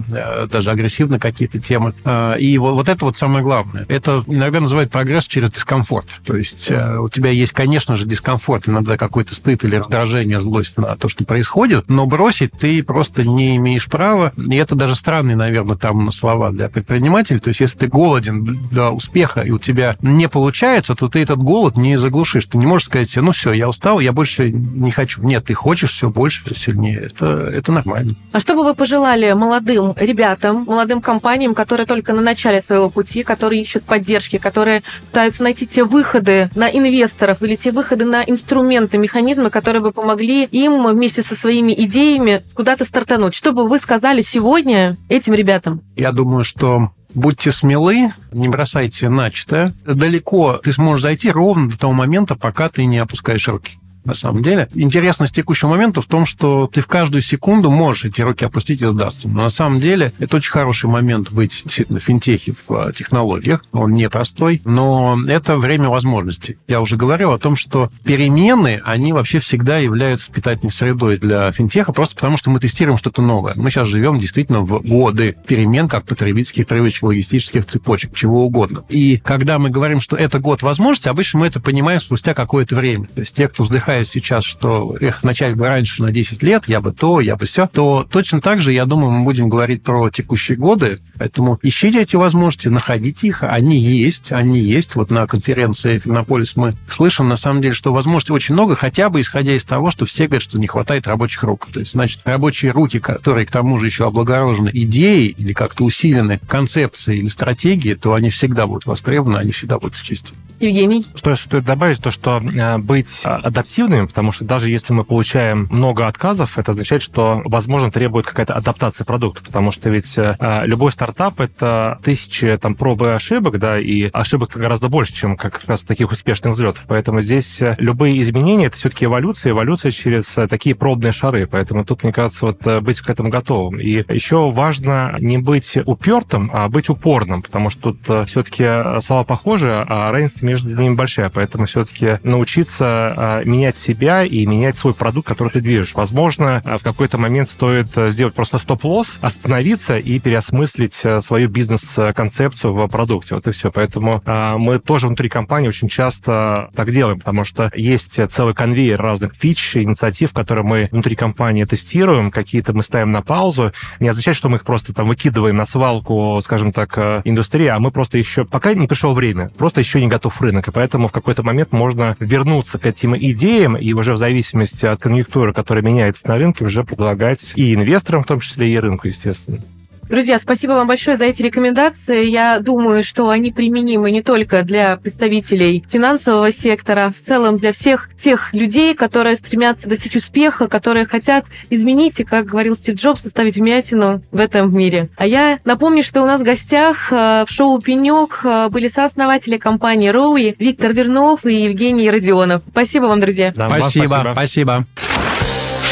даже 0.50 0.72
агрессивно 0.72 1.20
какие-то 1.20 1.60
темы. 1.60 1.94
И 2.40 2.58
вот 2.58 2.74
вот 2.74 2.90
это 2.90 3.06
вот 3.06 3.16
самое 3.16 3.44
главное. 3.44 3.86
Это 3.88 4.24
иногда 4.28 4.60
называют 4.60 4.92
прогресс 4.92 5.26
через 5.26 5.52
дискомфорт. 5.52 6.08
То 6.26 6.36
есть 6.36 6.70
у 6.70 7.08
тебя 7.08 7.30
есть, 7.30 7.54
конечно 7.54 7.96
же, 7.96 8.06
дискомфорт, 8.06 8.68
иногда 8.68 8.98
какой-то 9.24 9.36
стыд 9.36 9.64
или 9.64 9.78
раздражение, 9.78 10.40
злость 10.42 10.78
на 10.78 10.96
то, 10.96 11.08
что 11.08 11.24
происходит, 11.24 11.86
но 11.88 12.06
бросить 12.06 12.52
ты 12.52 12.84
просто 12.84 13.24
не 13.24 13.56
имеешь 13.56 13.88
права. 13.88 14.34
И 14.38 14.56
это 14.56 14.76
даже 14.76 14.96
странные, 14.96 15.36
наверное, 15.36 15.78
там 15.78 16.12
слова 16.12 16.52
для 16.52 16.68
предпринимателей. 16.68 17.40
То 17.40 17.50
есть 17.50 17.62
если 17.62 17.78
ты 17.78 17.88
голоден 17.88 18.60
до 18.72 18.92
успеха, 18.92 19.42
и 19.42 19.52
у 19.52 19.60
тебя 19.60 19.96
не 20.02 20.28
получается, 20.28 20.96
то 20.96 21.08
ты 21.08 21.20
этот 21.20 21.40
голод 21.40 21.78
не 21.78 21.98
заглушишь. 21.98 22.46
Ты 22.46 22.58
не 22.58 22.66
можешь 22.66 22.88
сказать 22.88 23.10
себе, 23.10 23.22
ну 23.22 23.32
все, 23.32 23.54
я 23.54 23.70
устал, 23.70 24.00
я 24.00 24.12
больше 24.12 24.52
не 24.52 24.92
хочу. 24.92 25.22
Нет, 25.24 25.46
ты 25.46 25.54
хочешь 25.54 25.94
все 25.94 26.10
больше, 26.10 26.44
все 26.46 26.56
сильнее. 26.56 26.98
Это, 27.06 27.26
это 27.26 27.72
нормально. 27.72 28.16
А 28.34 28.40
что 28.40 28.56
бы 28.56 28.64
вы 28.64 28.76
пожелали 28.76 29.32
молодым 29.34 29.94
ребятам, 29.96 30.66
молодым 30.66 31.00
компаниям, 31.02 31.56
которые 31.56 31.88
только 31.88 32.14
на 32.14 32.22
начале 32.22 32.62
своего 32.62 32.90
пути, 32.90 33.24
которые 33.24 33.62
ищут 33.62 33.84
поддержки, 33.84 34.38
которые 34.38 34.84
пытаются 35.08 35.44
найти 35.44 35.66
те 35.66 35.84
выходы 35.84 36.50
на 36.56 36.70
инвесторов 36.70 37.42
или 37.42 37.56
те 37.56 37.72
выходы 37.72 38.06
на 38.06 38.24
инструменты, 38.24 38.98
механизмы, 38.98 39.13
которые 39.50 39.82
бы 39.82 39.92
помогли 39.92 40.44
им 40.46 40.86
вместе 40.88 41.22
со 41.22 41.36
своими 41.36 41.74
идеями 41.74 42.42
куда-то 42.56 42.86
стартануть? 42.86 43.36
Что 43.36 43.52
бы 43.52 43.68
вы 43.68 43.80
сказали 43.80 44.22
сегодня 44.22 44.98
этим 45.10 45.34
ребятам? 45.34 45.82
Я 45.96 46.12
думаю, 46.12 46.44
что 46.44 46.92
будьте 47.14 47.52
смелы, 47.52 48.14
не 48.32 48.50
бросайте 48.50 49.10
начатое. 49.10 49.74
Далеко 49.86 50.58
ты 50.64 50.74
сможешь 50.74 51.04
зайти 51.04 51.32
ровно 51.32 51.70
до 51.70 51.78
того 51.78 51.94
момента, 51.94 52.36
пока 52.36 52.70
ты 52.70 52.86
не 52.86 52.98
опускаешь 52.98 53.48
руки. 53.48 53.78
На 54.06 54.14
самом 54.14 54.44
деле. 54.44 54.68
Интересность 54.74 55.36
текущего 55.36 55.70
момента 55.70 56.02
в 56.02 56.06
том, 56.06 56.26
что 56.26 56.70
ты 56.72 56.82
в 56.82 56.88
каждую 56.88 57.22
секунду 57.22 57.72
можешь 57.72 58.06
эти 58.06 58.22
руки 58.22 58.44
опустить 58.46 58.82
и 58.82 58.86
сдастся. 58.86 59.28
Но 59.28 59.44
на 59.44 59.50
самом 59.50 59.80
деле 59.80 60.14
это 60.20 60.38
очень 60.38 60.52
хороший 60.52 60.90
момент 60.90 61.32
быть 61.32 61.62
действительно 61.64 62.00
в 62.00 62.04
финтехе, 62.04 62.54
в 62.68 62.74
э, 62.74 62.94
технологиях. 62.94 63.64
Он 63.72 63.94
непростой, 63.94 64.62
но 64.66 65.18
это 65.28 65.58
время 65.58 65.90
возможностей. 65.90 66.58
Я 66.68 66.82
уже 66.82 66.98
говорил 66.98 67.32
о 67.32 67.40
том, 67.40 67.56
что 67.56 67.90
перемены, 68.04 68.82
они 68.84 69.14
вообще 69.14 69.40
всегда 69.40 69.78
являются 69.78 70.32
питательной 70.32 70.72
средой 70.72 71.18
для 71.18 71.52
финтеха, 71.52 71.94
просто 71.94 72.16
потому 72.16 72.38
что 72.38 72.50
мы 72.50 72.60
тестируем 72.60 72.98
что-то 72.98 73.22
новое. 73.22 73.54
Мы 73.56 73.70
сейчас 73.70 73.88
живем 73.88 74.20
действительно 74.20 74.62
в 74.62 74.82
годы 74.82 75.36
перемен, 75.48 75.88
как 75.88 76.06
потребительских 76.06 76.68
привычек, 76.68 77.04
логистических 77.04 77.66
цепочек, 77.66 78.16
чего 78.16 78.46
угодно. 78.46 78.84
И 78.90 79.18
когда 79.18 79.60
мы 79.60 79.70
говорим, 79.70 80.02
что 80.02 80.16
это 80.18 80.40
год 80.40 80.62
возможностей, 80.62 81.10
обычно 81.10 81.40
мы 81.40 81.48
это 81.48 81.60
понимаем 81.60 82.02
спустя 82.02 82.34
какое-то 82.34 82.76
время. 82.76 83.08
То 83.08 83.22
есть 83.22 83.36
те, 83.36 83.48
кто 83.48 83.64
вздыхает 83.64 83.93
сейчас, 84.04 84.44
что 84.44 84.96
эх, 85.00 85.24
начать 85.24 85.56
бы 85.56 85.68
раньше 85.68 86.02
на 86.02 86.12
10 86.12 86.42
лет, 86.44 86.64
я 86.68 86.82
бы 86.82 86.92
то, 86.92 87.22
я 87.22 87.36
бы 87.36 87.46
все, 87.46 87.68
то 87.68 88.08
точно 88.10 88.42
так 88.42 88.62
же, 88.62 88.74
я 88.74 88.86
думаю, 88.86 89.12
мы 89.12 89.24
будем 89.24 89.50
говорить 89.50 89.84
про 89.84 90.10
текущие 90.10 90.58
годы. 90.58 91.00
Поэтому 91.18 91.60
ищите 91.62 92.02
эти 92.02 92.16
возможности, 92.16 92.68
находите 92.68 93.28
их. 93.28 93.44
Они 93.44 93.78
есть, 93.78 94.32
они 94.32 94.60
есть. 94.60 94.96
Вот 94.96 95.10
на 95.10 95.28
конференции 95.28 96.00
Финополис 96.00 96.56
мы 96.56 96.76
слышим, 96.90 97.30
на 97.30 97.38
самом 97.38 97.62
деле, 97.62 97.74
что 97.74 97.94
возможностей 97.94 98.34
очень 98.34 98.54
много, 98.54 98.76
хотя 98.76 99.10
бы 99.10 99.22
исходя 99.22 99.54
из 99.54 99.64
того, 99.64 99.92
что 99.92 100.06
все 100.06 100.26
говорят, 100.26 100.44
что 100.44 100.60
не 100.60 100.68
хватает 100.68 101.08
рабочих 101.08 101.44
рук. 101.44 101.68
То 101.72 101.80
есть, 101.80 101.94
значит, 101.94 102.22
рабочие 102.26 102.72
руки, 102.72 103.00
которые 103.00 103.46
к 103.46 103.52
тому 103.52 103.78
же 103.78 103.86
еще 103.86 104.08
облагорожены 104.08 104.72
идеей 104.74 105.28
или 105.28 105.54
как-то 105.54 105.84
усилены 105.84 106.40
концепцией 106.48 107.20
или 107.20 107.28
стратегией, 107.28 107.96
то 107.96 108.14
они 108.14 108.30
всегда 108.30 108.68
будут 108.68 108.86
востребованы, 108.86 109.38
они 109.38 109.52
всегда 109.52 109.80
будут 109.80 109.96
в 109.96 110.04
чести. 110.04 110.34
Евгений? 110.64 111.06
Что 111.16 111.36
стоит 111.36 111.66
добавить, 111.66 112.02
то 112.02 112.12
что 112.12 112.42
э, 112.42 112.78
быть 112.78 113.22
а, 113.24 113.38
адаптивными, 113.38 114.06
потому 114.06 114.32
что 114.32 114.46
даже 114.46 114.70
если 114.70 114.94
мы 114.94 115.04
получаем 115.04 115.68
много 115.70 116.08
отказов, 116.08 116.58
это 116.58 116.72
означает, 116.72 117.02
что, 117.02 117.42
возможно, 117.46 117.92
требует 117.92 118.26
какая-то 118.26 118.54
адаптация 118.54 119.06
продукта, 119.06 119.44
потому 119.44 119.72
что 119.72 119.90
ведь 119.90 120.18
э, 120.18 120.36
любой 120.64 120.92
стартап— 120.92 121.40
это 121.42 122.00
тысячи 122.04 122.58
там 122.58 122.76
проб 122.76 123.02
и 123.04 123.08
ошибок, 123.08 123.60
да, 123.60 123.80
и 123.80 124.10
ошибок 124.14 124.52
гораздо 124.56 124.90
больше, 124.90 125.14
чем 125.14 125.36
как 125.36 125.62
раз 125.68 125.82
таких 125.82 126.12
успешных 126.12 126.54
взлетов. 126.54 126.84
Поэтому 126.88 127.22
здесь 127.22 127.62
э, 127.62 127.76
любые 127.80 128.22
изменения— 128.22 128.66
это 128.68 128.78
все-таки 128.78 129.06
эволюция, 129.06 129.52
эволюция 129.52 129.92
через 129.92 130.38
э, 130.38 130.48
такие 130.48 130.76
пробные 130.76 131.12
шары. 131.12 131.48
Поэтому 131.48 131.86
тут, 131.86 132.04
мне 132.04 132.14
кажется, 132.14 132.46
вот 132.46 132.84
быть 132.84 133.02
к 133.02 133.10
этому 133.10 133.30
готовым. 133.30 133.80
И 133.80 134.04
еще 134.14 134.52
важно 134.52 135.16
не 135.20 135.38
быть 135.38 135.78
упертым, 135.86 136.50
а 136.54 136.70
быть 136.70 136.90
упорным, 136.90 137.42
потому 137.42 137.70
что 137.70 137.94
тут 137.94 138.28
все-таки 138.28 139.02
слова 139.02 139.24
похожи, 139.24 139.86
а 139.88 140.12
разница 140.12 140.46
между 140.54 140.80
ними 140.80 140.94
большая. 140.94 141.30
Поэтому 141.30 141.66
все-таки 141.66 142.20
научиться 142.24 142.86
а, 142.86 143.44
менять 143.44 143.76
себя 143.76 144.24
и 144.24 144.46
менять 144.46 144.78
свой 144.78 144.94
продукт, 144.94 145.28
который 145.28 145.50
ты 145.50 145.62
движешь. 145.62 145.96
Возможно, 145.96 146.62
а, 146.64 146.78
в 146.78 146.84
какой-то 146.84 147.18
момент 147.18 147.50
стоит 147.50 147.88
сделать 147.96 148.36
просто 148.36 148.60
стоп-лосс, 148.60 149.18
остановиться 149.22 149.98
и 149.98 150.20
переосмыслить 150.20 151.02
свою 151.22 151.50
бизнес-концепцию 151.50 152.74
в 152.74 152.88
продукте. 152.88 153.36
Вот 153.36 153.48
и 153.48 153.52
все. 153.52 153.72
Поэтому 153.72 154.22
мы 154.26 154.80
тоже 154.80 155.08
внутри 155.08 155.30
компании 155.30 155.68
очень 155.68 155.90
часто 155.90 156.70
так 156.76 156.92
делаем, 156.92 157.20
потому 157.20 157.44
что 157.44 157.72
есть 157.76 158.20
целый 158.30 158.54
конвейер 158.54 159.02
разных 159.02 159.34
фич, 159.34 159.78
инициатив, 159.78 160.34
которые 160.34 160.64
мы 160.64 160.88
внутри 160.92 161.16
компании 161.16 161.66
тестируем, 161.66 162.30
какие-то 162.30 162.74
мы 162.74 162.84
ставим 162.84 163.12
на 163.12 163.22
паузу. 163.22 163.72
Не 164.00 164.10
означает, 164.10 164.38
что 164.38 164.50
мы 164.50 164.58
их 164.58 164.66
просто 164.66 164.94
там 164.94 165.08
выкидываем 165.08 165.56
на 165.56 165.66
свалку, 165.66 166.40
скажем 166.44 166.72
так, 166.72 166.98
индустрии, 167.24 167.68
а 167.68 167.80
мы 167.80 167.92
просто 167.92 168.18
еще 168.18 168.46
пока 168.46 168.74
не 168.74 168.88
пришло 168.88 169.14
время, 169.14 169.50
просто 169.58 169.80
еще 169.80 170.00
не 170.00 170.08
готов 170.08 170.40
рынок, 170.44 170.68
и 170.68 170.72
поэтому 170.72 171.08
в 171.08 171.12
какой-то 171.12 171.44
момент 171.44 171.72
можно 171.72 172.16
вернуться 172.20 172.78
к 172.78 172.86
этим 172.86 173.18
идеям 173.18 173.76
и 173.76 173.94
уже 173.94 174.14
в 174.14 174.18
зависимости 174.18 174.86
от 174.86 175.00
конъюнктуры, 175.00 175.54
которая 175.54 175.84
меняется 175.84 176.28
на 176.28 176.36
рынке, 176.36 176.66
уже 176.66 176.84
предлагать 176.84 177.54
и 177.56 177.74
инвесторам, 177.74 178.24
в 178.24 178.28
том 178.28 178.40
числе 178.40 178.72
и 178.72 178.78
рынку, 178.78 179.08
естественно. 179.08 179.60
Друзья, 180.10 180.38
спасибо 180.38 180.74
вам 180.74 180.88
большое 180.88 181.18
за 181.18 181.26
эти 181.26 181.42
рекомендации. 181.42 182.26
Я 182.26 182.60
думаю, 182.60 183.04
что 183.04 183.30
они 183.30 183.52
применимы 183.52 184.12
не 184.12 184.22
только 184.22 184.64
для 184.64 184.98
представителей 184.98 185.84
финансового 185.90 186.52
сектора, 186.52 187.06
а 187.06 187.12
в 187.12 187.16
целом 187.16 187.58
для 187.58 187.72
всех 187.72 188.10
тех 188.20 188.54
людей, 188.54 188.94
которые 188.96 189.36
стремятся 189.36 189.88
достичь 189.88 190.16
успеха, 190.16 190.68
которые 190.68 191.06
хотят 191.06 191.46
изменить 191.70 192.20
и, 192.20 192.24
как 192.24 192.46
говорил 192.46 192.76
Стив 192.76 192.96
Джобс, 192.96 193.26
оставить 193.26 193.56
вмятину 193.56 194.22
в 194.32 194.40
этом 194.40 194.76
мире. 194.76 195.10
А 195.18 195.26
я 195.26 195.60
напомню, 195.66 196.04
что 196.04 196.22
у 196.22 196.26
нас 196.26 196.42
в 196.42 196.44
гостях 196.44 197.12
э, 197.12 197.46
в 197.48 197.52
шоу 197.52 197.82
«Пенек» 197.82 198.42
э, 198.44 198.70
были 198.70 198.88
сооснователи 198.88 199.58
компании 199.58 200.10
«Роуи» 200.10 200.56
Виктор 200.60 200.94
Вернов 200.94 201.46
и 201.46 201.64
Евгений 201.64 202.10
Родионов. 202.10 202.62
Спасибо 202.70 203.06
вам, 203.06 203.20
друзья. 203.20 203.54
Да, 203.56 203.70
спасибо, 203.70 204.06
спасибо. 204.06 204.32
спасибо. 204.34 204.86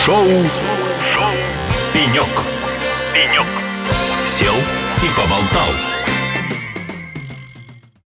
Шоу, 0.06 0.26
шоу 0.26 1.32
«Пенек». 1.94 2.14
«Пенек» 2.14 2.51
сел 4.26 4.56
и 4.56 5.10
поболтал. 5.16 5.91